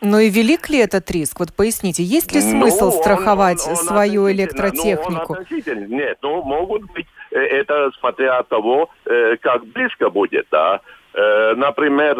Ну 0.02 0.20
и 0.20 0.30
велик 0.30 0.70
ли 0.70 0.78
этот 0.80 1.10
риск? 1.10 1.40
Вот 1.40 1.54
поясните, 1.54 2.04
есть 2.04 2.32
ли 2.34 2.42
смысл 2.42 2.86
ну, 2.86 2.92
страховать 2.92 3.62
он, 3.66 3.74
он, 3.74 3.80
он 3.80 3.84
свою 3.86 4.32
электротехнику? 4.32 5.36
Ну, 5.36 5.72
он 5.72 5.86
Нет, 5.88 6.18
ну 6.22 6.44
могут 6.44 6.84
быть, 6.92 7.08
это 7.32 7.92
смотря 8.00 8.38
от 8.38 8.50
того, 8.50 8.90
э, 9.06 9.38
как 9.38 9.66
близко 9.68 10.10
будет, 10.10 10.48
да. 10.52 10.82
Э, 11.14 11.54
например, 11.56 12.16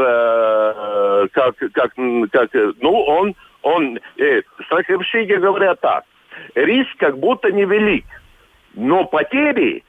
как, 1.32 1.56
как, 1.74 1.94
как, 2.32 2.50
ну 2.82 2.94
он, 2.94 3.36
он, 3.62 4.00
страховщики 4.66 5.34
говорят 5.34 5.80
так, 5.82 6.04
риск 6.56 6.90
как 6.98 7.18
будто 7.18 7.52
невелик, 7.52 8.06
но 8.74 9.06
потери 9.06 9.84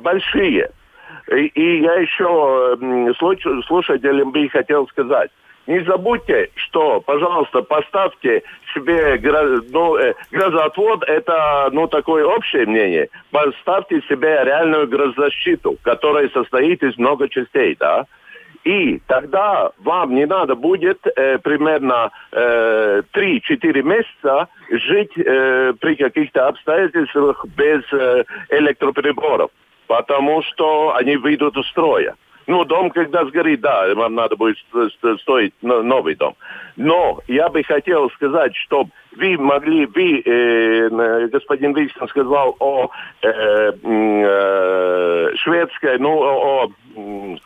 большие. 0.00 0.70
И, 1.30 1.80
я 1.80 1.94
еще 1.94 2.76
слушателям 3.66 4.32
бы 4.32 4.48
хотел 4.48 4.86
сказать, 4.88 5.30
не 5.66 5.80
забудьте, 5.84 6.50
что, 6.54 7.00
пожалуйста, 7.00 7.62
поставьте 7.62 8.42
себе 8.74 9.20
ну, 9.70 9.96
э, 9.96 10.14
грозоотвод, 10.32 11.04
это 11.04 11.68
ну, 11.72 11.86
такое 11.86 12.24
общее 12.24 12.66
мнение. 12.66 13.08
Поставьте 13.30 14.00
себе 14.08 14.40
реальную 14.44 14.88
грозозащиту, 14.88 15.76
которая 15.82 16.28
состоит 16.30 16.82
из 16.82 16.96
много 16.98 17.28
частей, 17.28 17.76
да. 17.78 18.06
И 18.64 19.00
тогда 19.06 19.70
вам 19.78 20.14
не 20.14 20.26
надо 20.26 20.54
будет 20.54 21.06
э, 21.06 21.38
примерно 21.38 22.10
э, 22.32 23.02
3-4 23.14 23.82
месяца 23.82 24.48
жить 24.70 25.12
э, 25.16 25.72
при 25.80 25.94
каких-то 25.94 26.48
обстоятельствах 26.48 27.46
без 27.56 27.82
э, 27.92 28.24
электроприборов, 28.50 29.50
потому 29.90 30.40
что 30.42 30.94
они 30.94 31.16
выйдут 31.16 31.56
из 31.56 31.66
строя. 31.66 32.14
Ну, 32.46 32.64
дом, 32.64 32.90
когда 32.90 33.24
сгорит, 33.24 33.60
да, 33.60 33.92
вам 33.96 34.14
надо 34.14 34.36
будет 34.36 34.56
стоить 35.22 35.52
новый 35.62 36.14
дом. 36.14 36.36
Но 36.76 37.18
я 37.26 37.48
бы 37.48 37.64
хотел 37.64 38.08
сказать, 38.10 38.54
чтобы 38.54 38.90
вы 39.16 39.36
могли, 39.36 39.86
вы, 39.86 40.22
э, 40.24 41.26
господин 41.26 41.74
Виксон 41.74 42.06
сказал 42.06 42.54
о 42.60 42.90
э, 43.22 43.72
э, 43.82 45.30
шведской, 45.38 45.98
ну, 45.98 46.20
о, 46.20 46.72
о 46.94 47.36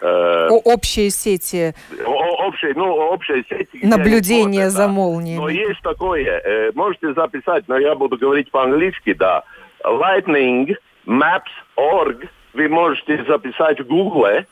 э, 0.00 0.48
о 0.50 0.60
общей 0.74 1.10
сети. 1.10 1.72
О, 2.04 2.46
общей, 2.48 2.72
ну, 2.74 2.92
общей 2.94 3.44
сети. 3.48 3.86
Наблюдение 3.86 4.70
за 4.70 4.88
молнией. 4.88 5.38
Но 5.38 5.48
есть 5.48 5.80
такое, 5.82 6.40
э, 6.40 6.72
можете 6.74 7.14
записать, 7.14 7.68
но 7.68 7.78
я 7.78 7.94
буду 7.94 8.16
говорить 8.16 8.50
по-английски, 8.50 9.12
да. 9.12 9.44
Lightning 9.84 10.74
Maps.org 11.06 12.28
вы 12.54 12.68
можете 12.68 13.24
записать 13.24 13.80
в 13.80 13.86
Google 13.86 14.44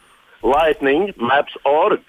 Lightning 0.43 1.15
Maps.org, 1.17 2.01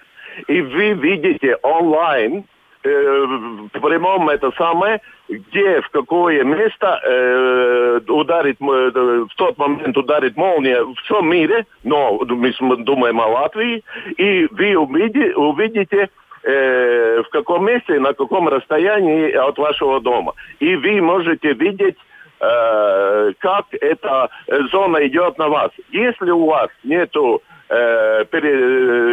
и 0.48 0.60
вы 0.62 0.92
видите 0.94 1.56
онлайн 1.62 2.44
э, 2.82 3.24
в 3.72 3.80
прямом 3.80 4.28
это 4.30 4.50
самое, 4.52 5.00
где, 5.28 5.80
в 5.82 5.90
какое 5.90 6.42
место 6.42 7.00
э, 7.04 8.00
ударит, 8.08 8.56
э, 8.60 8.64
в 8.64 9.34
тот 9.36 9.58
момент 9.58 9.96
ударит 9.96 10.36
молния 10.36 10.82
в 10.82 10.94
всем 11.04 11.28
мире, 11.28 11.66
но 11.84 12.18
мы 12.24 12.76
думаем 12.78 13.20
о 13.20 13.26
Латвии, 13.26 13.84
и 14.16 14.48
вы 14.50 14.76
увидите, 14.76 15.34
увидите 15.34 16.08
э, 16.42 17.22
в 17.22 17.28
каком 17.30 17.66
месте, 17.66 18.00
на 18.00 18.14
каком 18.14 18.48
расстоянии 18.48 19.30
от 19.32 19.58
вашего 19.58 20.00
дома. 20.00 20.32
И 20.58 20.74
вы 20.74 21.00
можете 21.02 21.52
видеть 21.52 21.98
Э, 22.42 23.32
как 23.38 23.66
эта 23.80 24.28
зона 24.72 25.06
идет 25.06 25.38
на 25.38 25.48
вас. 25.48 25.70
Если 25.92 26.30
у 26.30 26.46
вас 26.46 26.70
нету 26.82 27.40
э, 27.68 28.24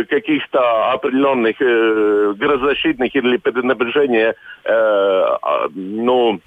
каких-то 0.09 0.91
определенных 0.93 1.55
э, 1.61 2.33
грозозащитных 2.35 3.15
или 3.15 3.37
перенапряжения 3.37 4.33
а, 4.65 5.67
ну, 5.75 6.39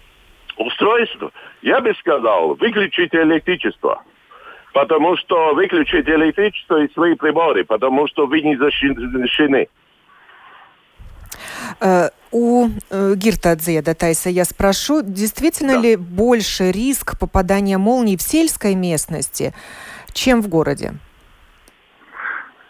устройств, 0.57 1.23
я 1.63 1.81
бы 1.81 1.95
сказал, 2.01 2.55
выключите 2.55 3.23
электричество. 3.23 4.03
Потому 4.75 5.17
что 5.19 5.55
выключите 5.55 6.15
электричество 6.15 6.83
и 6.83 6.93
свои 6.93 7.15
приборы, 7.15 7.65
потому 7.65 8.09
что 8.09 8.27
вы 8.27 8.41
не 8.41 8.57
защищены. 8.57 9.69
Э, 11.81 12.09
у 12.31 12.69
э, 12.69 13.15
Гиртадзе 13.17 13.83
Датайса 13.83 14.31
я 14.31 14.45
спрошу, 14.45 15.03
действительно 15.03 15.75
да. 15.75 15.81
ли 15.81 15.97
больше 15.97 16.71
риск 16.71 17.19
попадания 17.19 17.79
молний 17.79 18.17
в 18.17 18.23
сельской 18.23 18.75
местности, 18.75 19.53
чем 20.13 20.41
в 20.41 20.49
городе? 20.49 20.95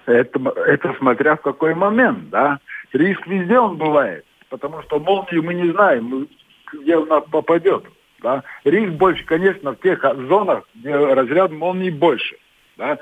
Это, 0.06 0.40
это 0.66 0.94
смотря 0.98 1.36
в 1.36 1.42
какой 1.42 1.74
момент, 1.74 2.30
да. 2.30 2.58
Риск 2.92 3.26
везде 3.26 3.58
он 3.58 3.76
бывает, 3.76 4.24
потому 4.48 4.82
что 4.82 4.98
молнию 4.98 5.42
мы 5.42 5.54
не 5.54 5.70
знаем, 5.70 6.28
где 6.72 6.96
она 6.96 7.20
попадет. 7.20 7.84
Да? 8.22 8.42
Риск 8.64 8.92
больше, 8.92 9.24
конечно, 9.24 9.72
в 9.72 9.80
тех 9.80 10.02
зонах, 10.28 10.64
где 10.74 10.94
разряд 10.94 11.52
молний 11.52 11.90
больше. 11.90 12.36
Да? 12.76 12.98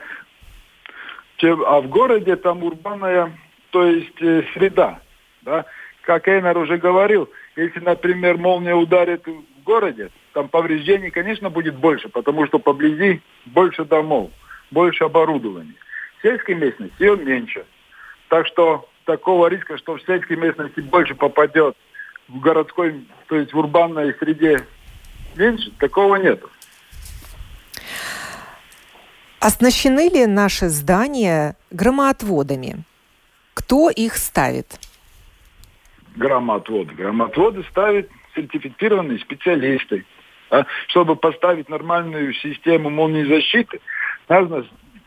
Чем, 1.37 1.63
а 1.65 1.81
в 1.81 1.89
городе 1.89 2.37
там 2.37 2.63
урбанная, 2.63 3.33
то 3.71 3.85
есть 3.85 4.21
э, 4.21 4.43
среда. 4.55 5.01
Да? 5.43 5.67
как 6.03 6.27
Эйнар 6.29 6.57
уже 6.59 6.77
говорил, 6.77 7.29
если, 7.57 7.81
например, 7.81 8.37
молния 8.37 8.75
ударит 8.75 9.27
в 9.27 9.63
городе, 9.63 10.11
там 10.33 10.49
повреждений, 10.49 11.11
конечно, 11.11 11.51
будет 11.51 11.77
больше, 11.77 12.09
потому 12.09 12.47
что 12.47 12.59
поблизи 12.59 13.23
больше 13.47 13.85
домов, 13.85 14.31
больше 14.71 15.05
оборудования. 15.05 15.75
В 16.19 16.23
сельской 16.23 16.55
местности 16.55 17.01
ее 17.01 17.17
меньше. 17.17 17.65
Так 18.29 18.47
что 18.47 18.89
такого 19.05 19.49
риска, 19.49 19.79
что 19.79 19.97
в 19.97 20.03
сельской 20.03 20.37
местности 20.37 20.81
больше 20.81 21.15
попадет 21.15 21.77
в 22.29 22.41
городской, 22.41 23.07
то 23.29 23.37
есть 23.37 23.53
в 23.53 23.59
урбанной 23.59 24.15
среде 24.15 24.67
меньше, 25.37 25.71
такого 25.79 26.17
нет. 26.17 26.43
Оснащены 29.39 30.09
ли 30.09 30.27
наши 30.27 30.69
здания 30.69 31.57
громоотводами? 31.71 32.85
Кто 33.55 33.91
их 33.91 34.17
ставит? 34.17 34.79
Громоотводы. 36.17 36.95
Громоотводы 36.95 37.65
ставят 37.71 38.09
сертифицированные 38.35 39.19
специалисты. 39.19 40.05
А 40.51 40.65
чтобы 40.89 41.17
поставить 41.17 41.69
нормальную 41.69 42.35
систему 42.35 42.91
молнии 42.91 43.25
защиты, 43.25 43.81
нужно 44.29 44.67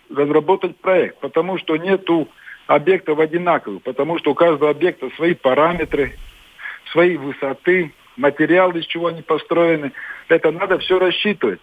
разработать 0.09 0.77
проект, 0.77 1.19
потому 1.19 1.57
что 1.57 1.75
нету 1.75 2.29
объектов 2.67 3.19
одинаковых, 3.19 3.83
потому 3.83 4.19
что 4.19 4.31
у 4.31 4.35
каждого 4.35 4.71
объекта 4.71 5.09
свои 5.15 5.33
параметры, 5.33 6.17
свои 6.91 7.17
высоты, 7.17 7.93
материал, 8.15 8.71
из 8.71 8.85
чего 8.85 9.07
они 9.07 9.21
построены. 9.21 9.91
Это 10.29 10.51
надо 10.51 10.77
все 10.79 10.99
рассчитывать, 10.99 11.59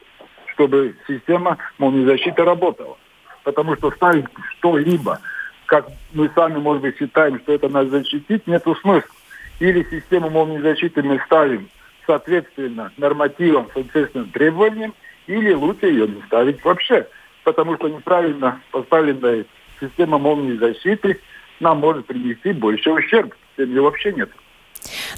чтобы 0.52 0.96
система 1.06 1.58
молнии 1.78 2.04
защиты 2.04 2.44
работала. 2.44 2.98
Потому 3.44 3.76
что 3.76 3.90
ставить 3.92 4.26
что-либо, 4.58 5.20
как 5.66 5.86
мы 6.12 6.30
сами, 6.34 6.58
может 6.58 6.82
быть, 6.82 6.98
считаем, 6.98 7.38
что 7.40 7.52
это 7.52 7.68
нас 7.68 7.86
защитить, 7.88 8.46
нет 8.46 8.62
смысла 8.82 9.04
или 9.60 9.86
систему 9.90 10.30
молнии 10.30 10.58
защиты 10.58 11.02
мы 11.02 11.20
ставим 11.26 11.68
соответственно 12.06 12.92
нормативам, 12.96 13.68
соответственно 13.72 14.26
требованиям, 14.32 14.94
или 15.26 15.52
лучше 15.52 15.86
ее 15.86 16.08
не 16.08 16.20
ставить 16.26 16.64
вообще. 16.64 17.06
Потому 17.44 17.76
что 17.76 17.88
неправильно 17.88 18.60
поставленная 18.72 19.44
система 19.80 20.18
молнии 20.18 20.56
защиты 20.56 21.20
нам 21.60 21.78
может 21.78 22.06
принести 22.06 22.52
больше 22.52 22.90
ущерб, 22.90 23.34
чем 23.56 23.68
ее 23.68 23.82
вообще 23.82 24.12
нет. 24.12 24.30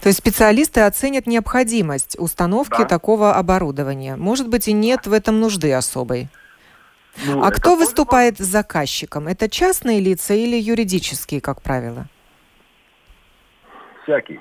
То 0.00 0.08
есть 0.08 0.18
специалисты 0.18 0.80
оценят 0.80 1.26
необходимость 1.26 2.16
установки 2.18 2.78
да. 2.78 2.84
такого 2.84 3.34
оборудования. 3.36 4.16
Может 4.16 4.48
быть, 4.48 4.66
и 4.66 4.72
нет 4.72 5.06
в 5.06 5.12
этом 5.12 5.40
нужды 5.40 5.72
особой. 5.72 6.28
Ну, 7.24 7.44
а 7.44 7.50
кто 7.52 7.76
выступает 7.76 8.40
может... 8.40 8.52
заказчиком? 8.52 9.28
Это 9.28 9.48
частные 9.48 10.00
лица 10.00 10.34
или 10.34 10.56
юридические, 10.56 11.40
как 11.40 11.62
правило? 11.62 12.08
Всякий. 14.02 14.40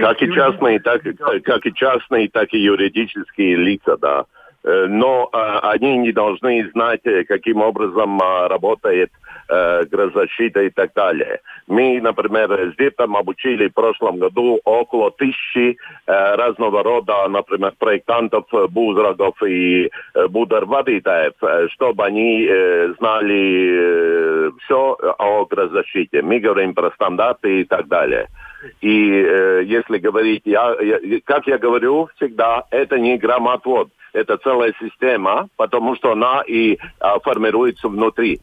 как 0.00 0.22
и 0.22 0.32
частные, 0.32 0.80
так, 0.80 1.02
как 1.44 1.66
и 1.66 1.74
частные, 1.74 2.28
так 2.28 2.52
и 2.52 2.58
юридические 2.58 3.56
лица, 3.56 3.96
да. 3.96 4.24
Э, 4.64 4.86
но 4.88 5.28
э, 5.32 5.58
они 5.62 5.98
не 5.98 6.12
должны 6.12 6.70
знать, 6.70 7.00
э, 7.04 7.24
каким 7.24 7.60
образом 7.60 8.20
работает 8.20 9.10
грозозащита 9.48 10.62
и 10.62 10.70
так 10.70 10.92
далее. 10.94 11.40
Мы, 11.66 12.00
например, 12.00 12.72
с 12.72 12.76
ДИПом 12.76 13.16
обучили 13.16 13.68
в 13.68 13.74
прошлом 13.74 14.18
году 14.18 14.60
около 14.64 15.10
тысячи 15.10 15.76
разного 16.06 16.82
рода, 16.82 17.28
например, 17.28 17.72
проектантов, 17.78 18.46
бузрагов 18.70 19.42
и 19.42 19.90
бударводителей, 20.28 21.32
чтобы 21.70 22.04
они 22.04 22.46
знали 22.98 24.50
все 24.64 24.96
о 25.18 25.44
грозозащите. 25.46 26.22
Мы 26.22 26.40
говорим 26.40 26.74
про 26.74 26.90
стандарты 26.92 27.60
и 27.60 27.64
так 27.64 27.88
далее. 27.88 28.28
И 28.80 29.10
э, 29.12 29.62
если 29.64 29.98
говорить, 29.98 30.42
я, 30.44 30.76
я, 30.80 31.20
как 31.24 31.46
я 31.46 31.58
говорю 31.58 32.08
всегда, 32.16 32.64
это 32.70 32.98
не 32.98 33.18
громоотвод 33.18 33.88
это 34.12 34.36
целая 34.38 34.74
система, 34.78 35.48
потому 35.56 35.96
что 35.96 36.12
она 36.12 36.42
и 36.46 36.78
а, 37.00 37.18
формируется 37.20 37.88
внутри. 37.88 38.40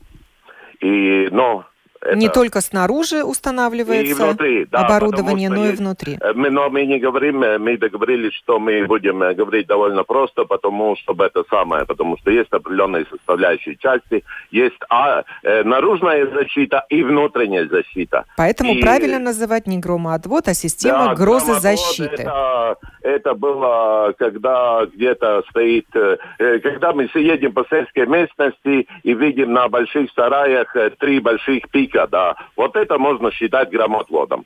И, 0.81 1.27
но 1.31 1.65
Это... 2.01 2.15
Не 2.15 2.29
только 2.29 2.61
снаружи 2.61 3.23
устанавливается 3.23 4.11
и 4.11 4.13
внутри, 4.13 4.65
да, 4.65 4.85
оборудование, 4.85 5.49
но 5.49 5.67
и 5.67 5.71
внутри. 5.73 6.17
Э, 6.21 6.31
мы, 6.33 6.49
но 6.49 6.69
мы 6.69 6.85
не 6.85 6.97
говорим, 6.97 7.43
э, 7.43 7.57
мы 7.57 7.77
договорились, 7.77 8.33
что 8.35 8.57
мы 8.57 8.85
будем 8.85 9.21
э, 9.21 9.33
говорить 9.33 9.67
довольно 9.67 10.03
просто, 10.03 10.45
потому 10.45 10.95
что 10.95 11.13
это 11.25 11.43
самое, 11.49 11.85
потому 11.85 12.17
что 12.17 12.31
есть 12.31 12.51
определенные 12.51 13.05
составляющие 13.09 13.75
части, 13.75 14.23
есть 14.51 14.79
а, 14.89 15.23
э, 15.43 15.63
наружная 15.63 16.25
защита 16.27 16.85
и 16.89 17.03
внутренняя 17.03 17.67
защита. 17.67 18.25
Поэтому 18.37 18.75
и... 18.75 18.81
правильно 18.81 19.19
называть 19.19 19.67
не 19.67 19.77
громоотвод, 19.77 20.47
а 20.47 20.53
система 20.53 21.07
да, 21.07 21.15
грозозащиты. 21.15 22.23
Это, 22.23 22.77
это 23.01 23.33
было, 23.33 24.13
когда 24.17 24.85
где-то 24.85 25.43
стоит, 25.49 25.87
э, 25.93 26.17
когда 26.63 26.93
мы 26.93 27.09
едем 27.13 27.51
по 27.51 27.65
сельской 27.69 28.07
местности 28.07 28.87
и 29.03 29.13
видим 29.13 29.51
на 29.51 29.67
больших 29.67 30.09
сараях 30.15 30.73
три 30.99 31.19
больших 31.19 31.69
пика 31.69 31.88
пика, 31.89 32.07
да. 32.07 32.35
Вот 32.55 32.75
это 32.75 32.97
можно 32.97 33.31
считать 33.31 33.69
громотводом. 33.69 34.45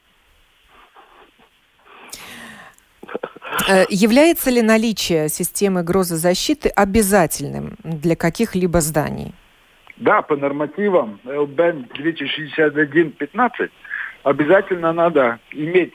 Э, 3.69 3.86
является 3.89 4.49
ли 4.49 4.62
наличие 4.62 5.29
системы 5.29 5.84
грозозащиты 5.84 6.69
обязательным 6.69 7.75
для 7.84 8.15
каких-либо 8.15 8.82
зданий? 8.82 9.34
Да, 9.97 10.21
по 10.21 10.36
нормативам 10.36 11.19
ЛБН 11.23 11.88
261.15 11.93 13.69
обязательно 14.23 14.91
надо 14.93 15.39
иметь 15.51 15.93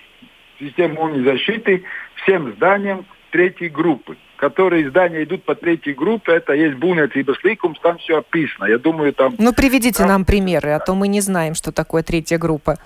систему 0.60 1.24
защиты 1.24 1.82
всем 2.14 2.52
зданиям 2.54 3.04
третьей 3.30 3.68
группы 3.68 4.16
которые 4.38 4.88
здания 4.88 5.24
идут 5.24 5.44
по 5.44 5.54
третьей 5.54 5.94
группе, 5.94 6.32
это 6.32 6.52
есть 6.52 6.76
Бунецības 6.78 7.36
ликums, 7.42 7.76
там 7.82 7.98
все 7.98 8.18
описано. 8.18 8.66
Я 8.66 8.78
думаю, 8.78 9.12
там... 9.12 9.34
Ну, 9.36 9.52
приведите 9.52 9.98
там... 9.98 10.08
нам 10.08 10.24
примеры, 10.24 10.70
а 10.70 10.78
то 10.78 10.94
мы 10.94 11.08
не 11.08 11.20
знаем, 11.20 11.54
что 11.54 11.72
такое 11.72 12.02
третья 12.02 12.38
группа. 12.38 12.78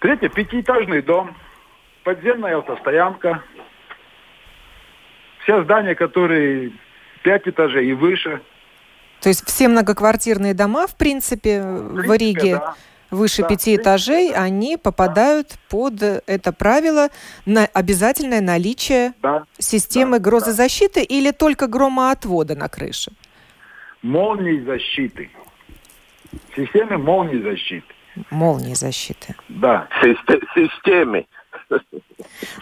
Третья, 0.00 0.28
пятиэтажный 0.28 1.00
дом, 1.00 1.34
подземная 2.04 2.58
автостоянка, 2.58 3.42
все 5.42 5.64
здания, 5.64 5.94
которые 5.94 6.72
пять 7.22 7.48
этажей 7.48 7.88
и 7.88 7.92
выше. 7.94 8.42
То 9.22 9.30
есть 9.30 9.46
все 9.46 9.68
многоквартирные 9.68 10.52
дома, 10.52 10.86
в 10.86 10.94
принципе, 10.94 11.62
в, 11.62 11.94
принципе, 11.94 12.08
в 12.08 12.16
Риге... 12.16 12.56
Да 12.56 12.74
выше 13.16 13.42
да, 13.42 13.48
пяти 13.48 13.76
этажей, 13.76 14.32
они 14.32 14.76
попадают 14.76 15.48
да. 15.48 15.56
под 15.68 16.02
это 16.02 16.52
правило 16.52 17.08
на 17.44 17.66
обязательное 17.66 18.40
наличие 18.40 19.14
да, 19.22 19.44
системы 19.58 20.18
да, 20.18 20.24
грозозащиты 20.24 21.00
да. 21.00 21.06
или 21.08 21.30
только 21.32 21.66
громоотвода 21.66 22.54
на 22.54 22.68
крыше? 22.68 23.12
Молнии 24.02 24.64
защиты. 24.64 25.30
Системы 26.54 26.98
молнии 26.98 27.42
защиты. 27.42 27.86
Молнии 28.30 28.74
защиты. 28.74 29.34
Да. 29.48 29.88
Системы. 30.54 31.26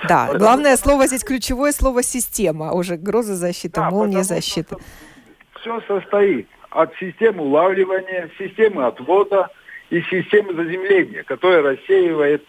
Да, 0.08 0.32
главное 0.34 0.76
слово 0.76 1.06
здесь 1.06 1.24
ключевое 1.24 1.72
слово 1.72 2.02
система, 2.02 2.72
уже 2.72 2.96
грозозащита, 2.96 3.82
да, 3.82 3.90
молния 3.90 4.22
защиты. 4.22 4.76
Все 5.60 5.80
состоит 5.82 6.48
от 6.70 6.94
системы 6.96 7.42
улавливания, 7.42 8.30
системы 8.38 8.86
отвода, 8.86 9.48
и 9.94 10.02
системы 10.10 10.54
заземления, 10.54 11.22
которая 11.22 11.62
рассеивает 11.62 12.42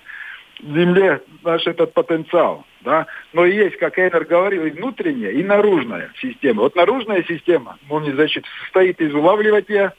в 0.59 0.73
земле 0.73 1.21
наш 1.43 1.67
этот 1.67 1.93
потенциал. 1.93 2.65
Да? 2.81 3.05
Но 3.33 3.45
есть, 3.45 3.77
как 3.77 3.99
Эйнер 3.99 4.25
говорил, 4.25 4.65
и 4.65 4.71
внутренняя, 4.71 5.31
и 5.31 5.43
наружная 5.43 6.11
система. 6.19 6.63
Вот 6.63 6.75
наружная 6.75 7.23
система 7.27 7.77
молнии 7.87 8.13
защиты 8.13 8.47
состоит 8.63 8.99
из 8.99 9.13
улавливания, 9.13 9.93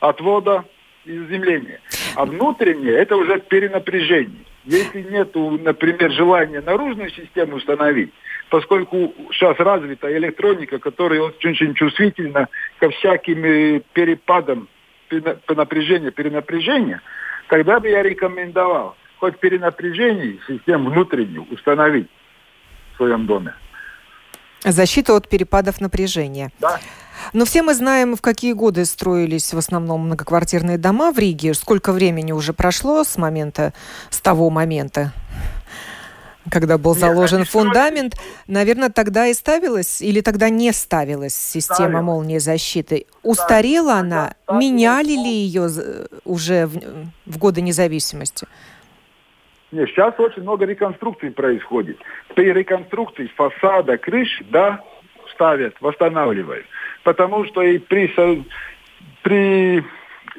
отвода 0.00 0.64
и 1.04 1.16
заземления. 1.16 1.80
А 2.16 2.24
внутренняя– 2.24 2.96
это 2.98 3.16
уже 3.16 3.38
перенапряжение. 3.38 4.44
Если 4.64 5.02
нет, 5.02 5.34
например, 5.34 6.10
желания 6.10 6.60
наружную 6.60 7.10
систему 7.10 7.56
установить, 7.56 8.10
поскольку 8.50 9.14
сейчас 9.32 9.56
развита 9.58 10.14
электроника, 10.16 10.78
которая 10.78 11.20
очень 11.20 11.74
чувствительна 11.74 12.48
ко 12.78 12.90
всяким 12.90 13.44
э, 13.44 13.80
перепадам 13.92 14.68
напряжение, 15.48 16.10
перенапряжение, 16.10 17.00
тогда 17.48 17.80
бы 17.80 17.88
я 17.88 18.02
рекомендовал 18.02 18.96
хоть 19.18 19.38
перенапряжение 19.38 20.38
систему 20.46 20.90
внутреннюю 20.90 21.46
установить 21.50 22.08
в 22.92 22.96
своем 22.96 23.26
доме. 23.26 23.54
Защита 24.64 25.14
от 25.14 25.28
перепадов 25.28 25.80
напряжения. 25.80 26.50
Да. 26.58 26.80
Но 27.32 27.44
все 27.44 27.62
мы 27.62 27.74
знаем, 27.74 28.16
в 28.16 28.20
какие 28.20 28.52
годы 28.52 28.84
строились 28.84 29.52
в 29.52 29.58
основном 29.58 30.06
многоквартирные 30.06 30.78
дома 30.78 31.12
в 31.12 31.18
Риге. 31.18 31.54
Сколько 31.54 31.92
времени 31.92 32.32
уже 32.32 32.52
прошло 32.52 33.04
с 33.04 33.16
момента, 33.16 33.72
с 34.10 34.20
того 34.20 34.50
момента, 34.50 35.12
когда 36.50 36.78
был 36.78 36.94
заложен 36.94 37.40
Нет, 37.40 37.48
фундамент, 37.48 38.14
наверное, 38.46 38.90
тогда 38.90 39.26
и 39.26 39.34
ставилась, 39.34 40.02
или 40.02 40.20
тогда 40.20 40.48
не 40.48 40.72
ставилась 40.72 41.34
система 41.34 41.76
ставилась. 41.76 42.04
молнии 42.04 42.38
защиты. 42.38 43.06
Устарела 43.22 43.92
ставилась. 43.92 44.00
она? 44.00 44.34
Ставилась. 44.42 44.64
Меняли 44.64 45.12
ли 45.12 45.30
ее 45.30 45.68
уже 46.24 46.66
в, 46.66 46.78
в 47.26 47.38
годы 47.38 47.60
независимости? 47.60 48.46
Нет, 49.70 49.88
сейчас 49.90 50.14
очень 50.18 50.42
много 50.42 50.64
реконструкций 50.64 51.30
происходит. 51.30 51.98
При 52.34 52.52
реконструкции 52.52 53.30
фасада, 53.36 53.98
крыш, 53.98 54.42
да, 54.50 54.82
ставят, 55.32 55.76
восстанавливают. 55.80 56.66
Потому 57.04 57.44
что 57.44 57.62
и 57.62 57.78
при, 57.78 58.12
при 59.22 59.84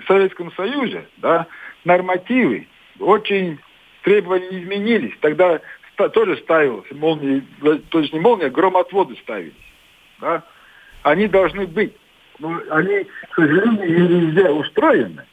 Советском 0.07 0.51
Союзе, 0.53 1.05
да, 1.17 1.45
нормативы 1.85 2.67
очень 2.99 3.59
требования 4.03 4.63
изменились. 4.63 5.13
Тогда 5.21 5.61
тоже 6.07 6.37
ставилось, 6.37 6.89
молнии, 6.91 7.45
то 7.89 7.99
есть 7.99 8.13
не 8.13 8.19
молния, 8.19 8.45
а 8.45 8.49
громотводы 8.49 9.17
ставились. 9.21 9.53
Да? 10.21 10.43
Они 11.03 11.27
должны 11.27 11.67
быть. 11.67 11.93
Но 12.39 12.57
они, 12.69 13.03
к 13.31 13.35
сожалению, 13.35 14.09
не 14.09 14.27
везде 14.27 14.49
устроены. 14.49 15.25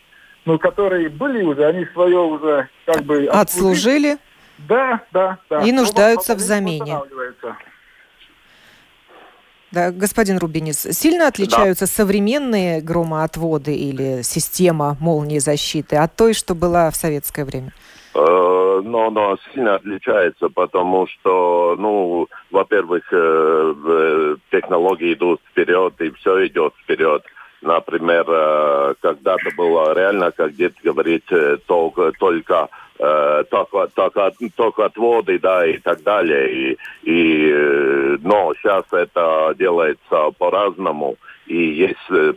Но 0.44 0.58
которые 0.58 1.08
были 1.08 1.42
уже, 1.42 1.64
они 1.64 1.84
свое 1.92 2.18
уже 2.18 2.68
как 2.84 3.04
бы... 3.04 3.26
Отслужили? 3.26 4.18
Да, 4.58 5.02
да, 5.12 5.38
да. 5.50 5.62
И 5.62 5.70
нуждаются 5.70 6.34
в 6.34 6.40
замене. 6.40 7.00
Да, 9.72 9.90
господин 9.90 10.38
Рубинец, 10.38 10.86
сильно 10.96 11.26
отличаются 11.26 11.84
да. 11.86 11.90
современные 11.92 12.80
громоотводы 12.80 13.74
или 13.74 14.22
система 14.22 14.96
молнии 15.00 15.38
защиты 15.38 15.96
от 15.96 16.14
той, 16.16 16.32
что 16.32 16.54
была 16.54 16.90
в 16.90 16.96
советское 16.96 17.44
время? 17.44 17.72
Э, 18.16 18.80
но 18.82 19.08
оно 19.08 19.36
сильно 19.52 19.74
отличается, 19.74 20.48
потому 20.48 21.06
что, 21.06 21.76
ну, 21.78 22.28
во-первых, 22.50 23.02
э, 23.12 24.36
технологии 24.50 25.12
идут 25.12 25.40
вперед, 25.50 26.00
и 26.00 26.10
все 26.12 26.46
идет 26.46 26.72
вперед. 26.82 27.22
Например, 27.62 28.24
э, 28.28 28.94
когда-то 29.00 29.50
было 29.56 29.94
реально, 29.94 30.30
как 30.30 30.54
дед 30.54 30.74
говорит, 30.82 31.24
только, 31.66 32.12
только 32.18 32.68
только, 33.50 33.88
только, 33.94 34.32
только 34.56 34.84
отводы, 34.86 35.38
да, 35.38 35.66
и 35.66 35.76
так 35.76 36.02
далее. 36.02 36.50
И, 36.50 36.78
и, 37.02 38.16
но 38.22 38.54
сейчас 38.54 38.84
это 38.90 39.54
делается 39.58 40.30
по-разному 40.38 41.18
и 41.46 41.56
есть, 41.56 42.10
э, 42.10 42.32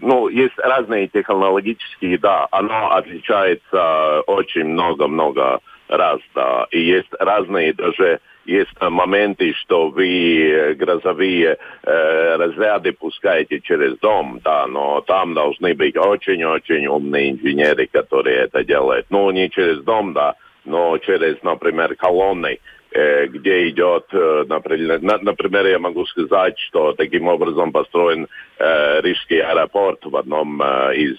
ну, 0.00 0.28
есть 0.28 0.58
разные 0.58 1.08
технологические, 1.08 2.18
да, 2.18 2.48
оно 2.50 2.92
отличается 2.92 4.20
очень 4.26 4.64
много-много 4.64 5.60
раз, 5.88 6.20
да, 6.34 6.66
и 6.70 6.80
есть 6.80 7.12
разные 7.18 7.74
даже 7.74 8.20
есть 8.44 8.80
моменты, 8.80 9.52
что 9.54 9.88
вы 9.88 10.74
грозовые 10.78 11.56
э, 11.82 12.36
разряды 12.36 12.92
пускаете 12.92 13.60
через 13.60 13.98
дом, 13.98 14.40
да, 14.44 14.66
но 14.66 15.00
там 15.00 15.34
должны 15.34 15.74
быть 15.74 15.96
очень-очень 15.96 16.86
умные 16.86 17.32
инженеры, 17.32 17.86
которые 17.86 18.44
это 18.44 18.64
делают. 18.64 19.06
Ну, 19.10 19.30
не 19.30 19.50
через 19.50 19.82
дом, 19.82 20.12
да, 20.12 20.34
но 20.64 20.98
через, 20.98 21.42
например, 21.42 21.94
колонны. 21.96 22.58
Э, 22.96 23.26
где 23.26 23.68
идет, 23.70 24.04
э, 24.12 24.44
например, 24.46 25.02
например, 25.02 25.66
я 25.66 25.80
могу 25.80 26.06
сказать, 26.06 26.56
что 26.60 26.92
таким 26.92 27.26
образом 27.26 27.72
построен 27.72 28.28
э, 28.56 29.00
Рижский 29.00 29.42
аэропорт 29.42 30.04
в 30.04 30.16
одном 30.16 30.62
из 30.62 31.18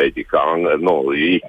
этих, 0.00 0.32
ну, 0.80 1.12
их 1.12 1.42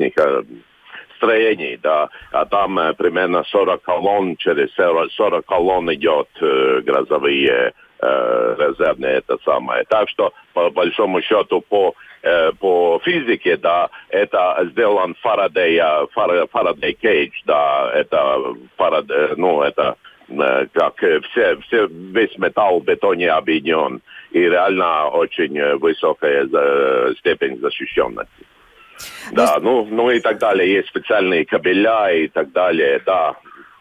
строений, 1.17 1.77
да, 1.77 2.09
а 2.31 2.45
там 2.45 2.79
примерно 2.97 3.43
40 3.43 3.81
колонн, 3.81 4.35
через 4.37 4.73
40 4.73 5.45
колонн 5.45 5.93
идет 5.93 6.27
грозовые 6.39 7.73
резервные, 8.01 9.15
это 9.15 9.37
самое. 9.43 9.83
Так 9.85 10.09
что, 10.09 10.33
по 10.53 10.69
большому 10.69 11.21
счету, 11.21 11.61
по 11.61 11.95
Э, 12.25 12.51
по 12.53 12.99
физике, 13.03 13.55
да, 13.55 13.87
это 14.09 14.67
сделан 14.71 15.15
Фарадей, 15.21 15.79
Фарадей 16.11 16.93
Кейдж, 16.93 17.39
да, 17.45 17.91
это 17.93 18.55
Фарадей, 18.77 19.35
ну, 19.37 19.61
это 19.61 19.95
э, 20.29 20.65
как 20.73 20.95
все, 20.97 21.55
все, 21.57 21.85
весь 21.87 22.35
металл 22.39 22.79
в 22.79 22.83
бетоне 22.83 23.29
объединен, 23.29 24.01
и 24.31 24.39
реально 24.39 25.09
очень 25.09 25.77
высокая 25.77 26.47
степень 27.19 27.59
защищенности. 27.59 28.54
Да, 29.31 29.57
ну, 29.61 29.85
ну 29.85 30.09
и 30.09 30.19
так 30.19 30.37
далее. 30.39 30.71
Есть 30.71 30.89
специальные 30.89 31.45
кабеля 31.45 32.11
и 32.11 32.27
так 32.27 32.51
далее, 32.51 33.01
да. 33.05 33.35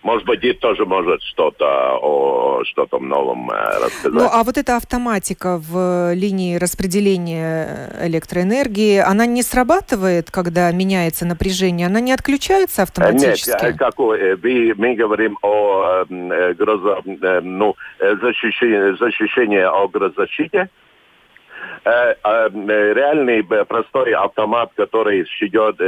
Может 0.05 0.27
быть, 0.27 0.41
Дид 0.41 0.61
тоже 0.61 0.85
может 0.85 1.23
что-то 1.23 1.99
о 1.99 2.63
что-то 2.65 2.99
новом 2.99 3.51
э, 3.51 3.55
рассказать. 3.55 4.13
Ну, 4.13 4.29
а 4.31 4.45
вот 4.45 4.59
эта 4.59 4.77
автоматика 4.77 5.59
в 5.59 6.13
линии 6.13 6.57
распределения 6.57 7.91
электроэнергии, 8.03 8.99
она 8.99 9.25
не 9.25 9.43
срабатывает, 9.43 10.31
когда 10.31 10.71
меняется 10.73 11.25
напряжение? 11.25 11.87
Она 11.87 12.01
не 12.01 12.13
отключается 12.13 12.83
автоматически? 12.83 13.65
Нет, 13.65 13.79
как 13.79 13.99
мы, 13.99 14.75
мы 14.77 14.95
говорим 14.95 15.39
о 15.41 16.05
э, 16.07 16.53
грозо, 16.53 17.01
ну, 17.43 17.75
защищении, 17.99 18.99
защищении 18.99 19.63
о 19.63 19.89
грозозащите. 19.89 20.69
Э, 21.85 22.15
э, 22.25 22.49
реальный 22.95 23.45
простой 23.45 24.13
автомат, 24.13 24.73
который 24.75 25.23
идет, 25.41 25.79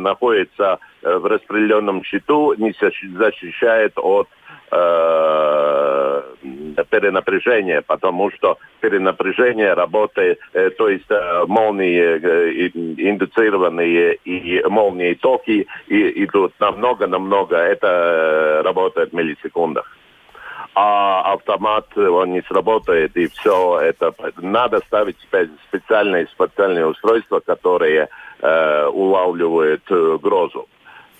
находится 0.00 0.78
в 1.02 1.26
распределенном 1.26 2.02
счету, 2.02 2.54
не 2.54 2.74
защищает 3.16 3.92
от 3.96 4.28
э, 4.72 6.22
перенапряжения, 6.90 7.82
потому 7.82 8.30
что 8.32 8.58
перенапряжение 8.80 9.74
работает, 9.74 10.38
э, 10.52 10.70
то 10.70 10.88
есть 10.88 11.10
э, 11.10 11.44
молнии 11.46 12.00
э, 12.00 12.68
индуцированные 13.10 14.16
и 14.24 14.62
молнии 14.68 15.14
токи 15.14 15.66
и, 15.88 16.24
идут 16.24 16.52
намного-намного, 16.58 17.56
это 17.56 18.62
работает 18.64 19.10
в 19.10 19.14
миллисекундах 19.14 19.96
а 20.78 21.32
автомат, 21.32 21.96
он 21.96 22.32
не 22.32 22.42
сработает, 22.42 23.16
и 23.16 23.28
все 23.28 23.80
это. 23.80 24.12
Надо 24.36 24.80
ставить 24.86 25.16
специальные 25.68 26.26
специальные 26.26 26.86
устройства, 26.86 27.40
которые 27.40 28.08
э, 28.40 28.86
улавливают 28.88 29.82
э, 29.88 30.18
грозу. 30.20 30.68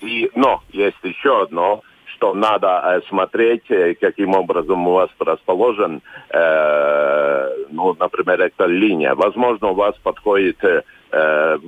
И, 0.03 0.31
но 0.35 0.63
есть 0.73 0.99
еще 1.03 1.41
одно, 1.45 1.81
что 2.05 2.35
надо 2.35 2.83
э, 2.85 3.01
смотреть, 3.09 3.71
э, 3.71 3.95
каким 3.95 4.35
образом 4.35 4.87
у 4.87 4.93
вас 4.93 5.09
расположен, 5.19 6.03
э, 6.29 7.49
ну, 7.71 7.97
например, 7.99 8.43
эта 8.43 8.67
линия. 8.67 9.15
Возможно, 9.15 9.69
у 9.69 9.75
вас 9.75 9.95
подходит 10.03 10.63
э, 10.65 10.83
э 11.13 11.59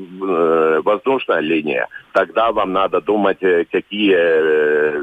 воздушная 0.84 1.40
линия. 1.40 1.88
Тогда 2.12 2.52
вам 2.52 2.72
надо 2.72 3.00
думать, 3.00 3.38
какие 3.70 4.14
э, 4.14 5.02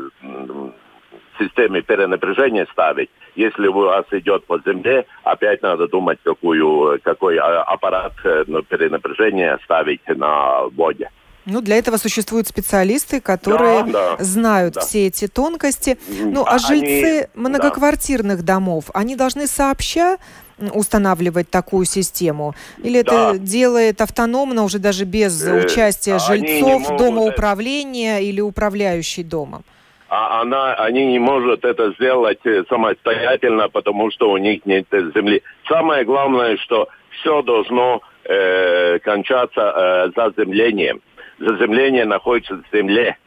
системе 1.37 1.81
перенапряжения 1.81 2.67
ставить. 2.71 3.09
Если 3.35 3.67
у 3.67 3.73
вас 3.73 4.05
идет 4.11 4.45
по 4.45 4.59
земле, 4.65 5.05
опять 5.23 5.61
надо 5.61 5.87
думать, 5.87 6.19
какую, 6.23 6.99
какой 7.03 7.37
а, 7.37 7.63
аппарат 7.63 8.13
э, 8.23 8.45
перенапряжения 8.69 9.59
ставить 9.63 10.01
на 10.07 10.63
воде. 10.75 11.09
Ну, 11.45 11.61
для 11.61 11.77
этого 11.77 11.97
существуют 11.97 12.47
специалисты, 12.47 13.21
которые 13.21 13.83
да, 13.83 14.15
да, 14.17 14.23
знают 14.23 14.73
да. 14.73 14.81
все 14.81 15.07
эти 15.07 15.27
тонкости. 15.27 15.97
Ну, 16.07 16.43
а 16.45 16.57
жильцы 16.57 17.29
они, 17.33 17.41
многоквартирных 17.41 18.43
да. 18.43 18.55
домов, 18.55 18.85
они 18.93 19.15
должны 19.15 19.45
сообща 19.45 20.17
устанавливать 20.57 21.49
такую 21.51 21.85
систему? 21.85 22.55
Или 22.81 23.03
да. 23.03 23.31
это 23.31 23.39
делает 23.39 24.01
автономно, 24.01 24.63
уже 24.63 24.79
даже 24.79 25.05
без 25.05 25.43
э, 25.43 25.65
участия 25.65 26.17
жильцов, 26.17 26.97
дома 26.97 27.21
управления 27.21 28.21
или 28.21 28.41
управляющий 28.41 29.23
домом? 29.23 29.63
А 30.07 30.41
она, 30.41 30.73
они 30.75 31.05
не 31.05 31.19
могут 31.19 31.65
это 31.65 31.91
сделать 31.93 32.39
э, 32.45 32.63
самостоятельно, 32.69 33.69
потому 33.69 34.11
что 34.11 34.29
у 34.29 34.37
них 34.37 34.65
нет 34.65 34.85
земли. 34.91 35.41
Самое 35.67 36.05
главное, 36.05 36.57
что 36.57 36.87
все 37.09 37.41
должно 37.41 38.01
э, 38.23 38.99
кончаться 38.99 39.61
э, 39.61 40.11
заземлением. 40.15 41.01
Заземление 41.39 42.05
находится 42.05 42.55
в 42.55 42.75
земле. 42.75 43.17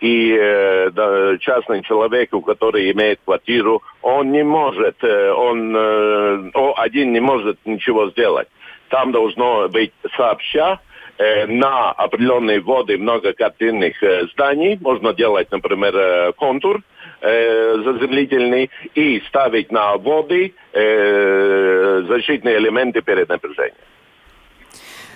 И 0.00 0.36
э, 0.38 0.90
да, 0.90 1.38
частный 1.38 1.82
человек, 1.82 2.34
у 2.34 2.42
который 2.42 2.90
имеет 2.92 3.20
квартиру, 3.24 3.82
он 4.02 4.30
не 4.30 4.44
может, 4.44 5.02
э, 5.02 5.32
он 5.32 5.74
э, 5.74 6.50
один 6.76 7.12
не 7.12 7.20
может 7.20 7.58
ничего 7.64 8.10
сделать. 8.10 8.48
Там 8.90 9.12
должно 9.12 9.68
быть 9.68 9.92
сообща 10.16 10.78
на 11.18 11.90
определенные 11.90 12.60
воды 12.60 12.96
многоквартирных 12.96 14.02
э, 14.02 14.26
зданий. 14.28 14.78
Можно 14.80 15.12
делать, 15.12 15.50
например, 15.50 15.96
э, 15.96 16.32
контур 16.32 16.82
заземлительный 17.20 18.70
и 18.94 19.20
ставить 19.26 19.72
на 19.72 19.96
воды 19.96 20.54
защитные 20.72 22.58
элементы 22.58 23.02
перед 23.02 23.28
напряжением. 23.28 23.74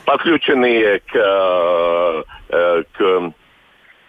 Подключенные 0.05 0.99
к, 0.99 2.25
к, 2.49 3.33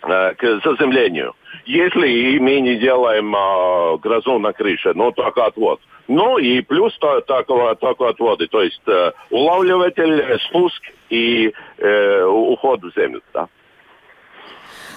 к 0.02 0.62
заземлению. 0.64 1.36
Если 1.66 2.40
мы 2.40 2.60
не 2.60 2.76
делаем 2.76 3.34
а, 3.36 3.98
грозу 3.98 4.40
на 4.40 4.54
крыше, 4.54 4.94
ну 4.96 5.12
так 5.12 5.38
отвод. 5.38 5.80
Ну 6.08 6.38
и 6.38 6.62
плюс 6.62 6.98
такого, 7.28 7.76
такого 7.76 8.10
отводы, 8.10 8.48
то 8.48 8.62
есть 8.62 8.82
э, 8.88 9.12
улавливатель, 9.30 10.38
спуск 10.48 10.84
и 11.10 11.54
э, 11.78 12.24
уход 12.26 12.82
в 12.82 12.92
землю. 13.00 13.22
Да. 13.34 13.48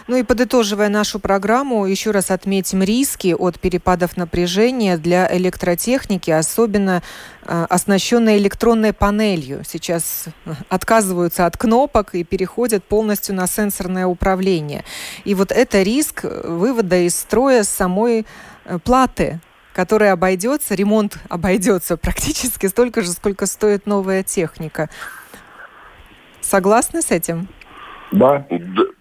Ну 0.09 0.17
и 0.17 0.23
подытоживая 0.23 0.89
нашу 0.89 1.19
программу, 1.19 1.85
еще 1.87 2.13
раз 2.13 2.31
отметим 2.31 2.83
риски 2.83 3.35
от 3.37 3.59
перепадов 3.59 4.17
напряжения 4.17 4.97
для 4.99 5.29
электротехники, 5.37 6.31
особенно 6.31 7.03
э, 7.45 7.67
оснащенной 7.69 8.39
электронной 8.39 8.93
панелью. 8.93 9.63
Сейчас 9.67 10.27
отказываются 10.69 11.47
от 11.47 11.57
кнопок 11.57 12.15
и 12.15 12.23
переходят 12.23 12.85
полностью 12.85 13.35
на 13.35 13.49
сенсорное 13.49 14.07
управление. 14.07 14.85
И 15.25 15.35
вот 15.35 15.51
это 15.51 15.83
риск 15.83 16.25
вывода 16.25 16.97
из 16.97 17.17
строя 17.17 17.65
самой 17.65 18.27
э, 18.65 18.79
платы 18.79 19.41
который 19.75 20.11
обойдется, 20.11 20.75
ремонт 20.75 21.19
обойдется 21.29 21.97
практически 21.99 22.67
столько 22.67 23.03
же, 23.03 23.11
сколько 23.11 23.45
стоит 23.45 23.85
новая 23.87 24.23
техника. 24.23 24.89
Согласны 26.41 27.03
с 27.03 27.11
этим? 27.11 27.49
Да. 28.11 28.47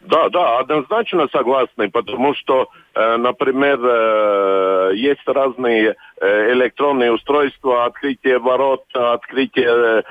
Да, 0.07 0.29
да, 0.29 0.59
однозначно 0.59 1.27
согласны, 1.31 1.89
потому 1.89 2.35
что, 2.35 2.69
э, 2.93 3.17
например, 3.17 3.79
э, 3.81 4.91
есть 4.95 5.27
разные 5.27 5.95
э, 6.21 6.53
электронные 6.53 7.11
устройства, 7.11 7.85
открытие 7.85 8.39
ворот, 8.39 8.83
открытие 8.93 10.03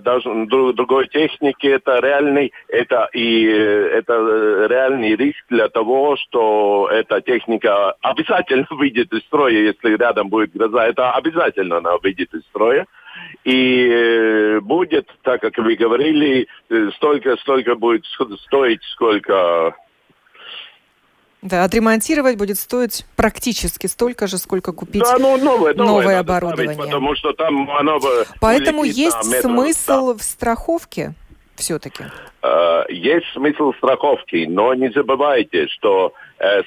даже 0.00 0.46
другой 0.46 1.08
техники, 1.08 1.66
это 1.66 2.00
реальный, 2.00 2.52
это 2.68 3.08
и 3.12 3.44
это 3.44 4.66
реальный 4.68 5.16
риск 5.16 5.44
для 5.48 5.68
того, 5.68 6.16
что 6.16 6.88
эта 6.92 7.20
техника 7.20 7.94
обязательно 8.02 8.66
выйдет 8.70 9.12
из 9.12 9.20
строя, 9.22 9.52
если 9.52 9.96
рядом 9.96 10.28
будет 10.28 10.52
гроза, 10.52 10.86
это 10.86 11.12
обязательно 11.12 11.78
она 11.78 11.96
выйдет 11.98 12.32
из 12.34 12.42
строя. 12.42 12.86
И 13.44 13.88
э, 13.88 14.60
будет, 14.60 15.08
так 15.22 15.40
как 15.40 15.56
вы 15.58 15.74
говорили, 15.76 16.46
э, 16.68 16.90
столько, 16.96 17.36
столько 17.38 17.74
будет 17.74 18.04
стоить, 18.46 18.82
сколько 18.92 19.74
да, 21.42 21.64
отремонтировать 21.64 22.36
будет 22.36 22.58
стоить 22.58 23.06
практически 23.16 23.86
столько 23.86 24.26
же, 24.26 24.36
сколько 24.36 24.72
купить 24.72 25.02
да, 25.02 25.16
ну, 25.18 25.38
новое, 25.38 25.72
новое, 25.72 25.74
новое 25.74 26.18
оборудование. 26.18 26.74
Ставить, 26.74 26.90
потому 26.90 27.14
что 27.14 27.32
там 27.32 27.70
оно 27.70 27.98
Поэтому 28.40 28.84
есть 28.84 29.40
смысл 29.40 30.12
да. 30.12 30.18
в 30.18 30.22
страховке 30.22 31.14
все-таки? 31.56 32.04
Uh, 32.42 32.84
есть 32.90 33.26
смысл 33.32 33.72
страховки, 33.74 34.46
но 34.48 34.74
не 34.74 34.90
забывайте, 34.90 35.68
что 35.68 36.14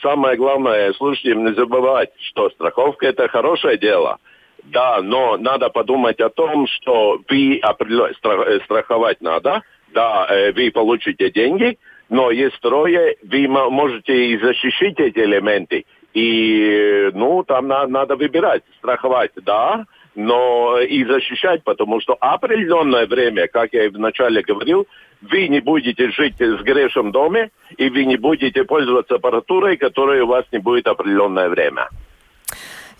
самое 0.02 0.38
главное 0.38 0.94
слушателям 0.94 1.46
не 1.46 1.54
забывать, 1.54 2.12
что 2.30 2.50
страховка 2.52 3.08
это 3.08 3.28
хорошее 3.28 3.78
дело. 3.78 4.20
Да, 4.66 5.02
но 5.02 5.38
надо 5.38 5.70
подумать 5.70 6.20
о 6.20 6.30
том, 6.30 6.68
что 6.68 7.20
вы 7.30 7.60
э, 7.60 8.60
страховать 8.64 9.22
надо, 9.22 9.62
да, 9.94 10.28
э, 10.30 10.52
вы 10.54 10.72
получите 10.72 11.30
деньги, 11.30 11.78
но 12.10 12.32
есть 12.32 12.56
второе, 12.56 13.16
вы 13.24 13.48
можете 13.48 14.28
и 14.28 14.38
защищать 14.38 15.00
эти 15.00 15.20
элементы. 15.20 15.86
И, 16.14 17.10
ну, 17.14 17.44
там 17.44 17.68
надо, 17.68 17.92
надо 17.92 18.16
выбирать, 18.16 18.64
страховать, 18.78 19.32
да, 19.36 19.86
но 20.16 20.80
и 20.80 21.04
защищать, 21.06 21.64
потому 21.64 22.00
что 22.02 22.16
определенное 22.20 23.08
время, 23.08 23.48
как 23.48 23.74
я 23.74 23.90
вначале 23.90 24.44
говорил, 24.44 24.88
вы 25.22 25.48
не 25.48 25.60
будете 25.60 26.12
жить 26.12 26.40
в 26.40 26.64
грешном 26.64 27.12
доме, 27.12 27.50
и 27.78 27.90
вы 27.90 28.06
не 28.06 28.18
будете 28.18 28.64
пользоваться 28.64 29.16
аппаратурой, 29.16 29.78
которая 29.78 30.24
у 30.24 30.28
вас 30.28 30.46
не 30.52 30.60
будет 30.60 30.88
определенное 30.88 31.50
время. 31.50 31.90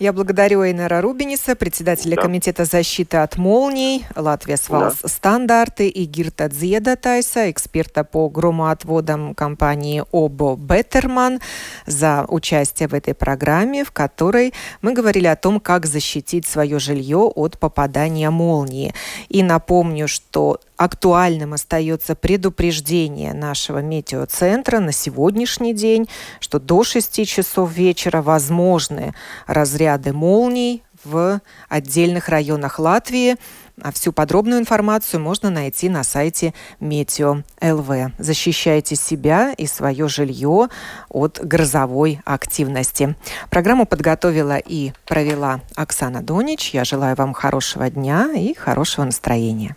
Я 0.04 0.12
благодарю 0.12 0.62
Эйнера 0.62 1.00
Рубиниса, 1.00 1.54
председателя 1.54 2.16
да. 2.16 2.20
Комитета 2.20 2.66
защиты 2.66 3.16
от 3.16 3.38
молний 3.38 4.04
Латвия 4.14 4.58
Свалс 4.58 4.98
да. 5.00 5.08
стандарты 5.08 5.88
и 5.88 6.04
Гирта 6.04 6.50
Дзедатайса, 6.50 7.50
эксперта 7.50 8.04
по 8.04 8.28
громоотводам 8.28 9.34
компании 9.34 10.04
ОБО 10.12 10.56
Беттерман, 10.56 11.40
за 11.86 12.26
участие 12.28 12.88
в 12.88 12.92
этой 12.92 13.14
программе, 13.14 13.82
в 13.82 13.92
которой 13.92 14.52
мы 14.82 14.92
говорили 14.92 15.26
о 15.26 15.36
том, 15.36 15.58
как 15.58 15.86
защитить 15.86 16.46
свое 16.46 16.78
жилье 16.78 17.20
от 17.34 17.58
попадания 17.58 18.28
молнии. 18.28 18.92
И 19.30 19.42
напомню, 19.42 20.06
что 20.06 20.60
актуальным 20.76 21.52
остается 21.52 22.14
предупреждение 22.14 23.32
нашего 23.32 23.78
метеоцентра 23.78 24.80
на 24.80 24.92
сегодняшний 24.92 25.74
день, 25.74 26.08
что 26.40 26.58
до 26.58 26.84
6 26.84 27.26
часов 27.26 27.72
вечера 27.72 28.22
возможны 28.22 29.14
разряды 29.46 30.12
молний 30.12 30.82
в 31.04 31.40
отдельных 31.68 32.28
районах 32.28 32.78
Латвии. 32.78 33.36
А 33.82 33.90
всю 33.90 34.12
подробную 34.12 34.60
информацию 34.60 35.20
можно 35.20 35.50
найти 35.50 35.88
на 35.88 36.04
сайте 36.04 36.54
Метео 36.78 37.42
ЛВ. 37.60 38.12
Защищайте 38.18 38.94
себя 38.94 39.52
и 39.52 39.66
свое 39.66 40.08
жилье 40.08 40.68
от 41.08 41.40
грозовой 41.42 42.20
активности. 42.24 43.16
Программу 43.50 43.84
подготовила 43.84 44.58
и 44.58 44.92
провела 45.06 45.60
Оксана 45.74 46.22
Донич. 46.22 46.70
Я 46.70 46.84
желаю 46.84 47.16
вам 47.16 47.32
хорошего 47.32 47.90
дня 47.90 48.30
и 48.32 48.54
хорошего 48.54 49.06
настроения. 49.06 49.76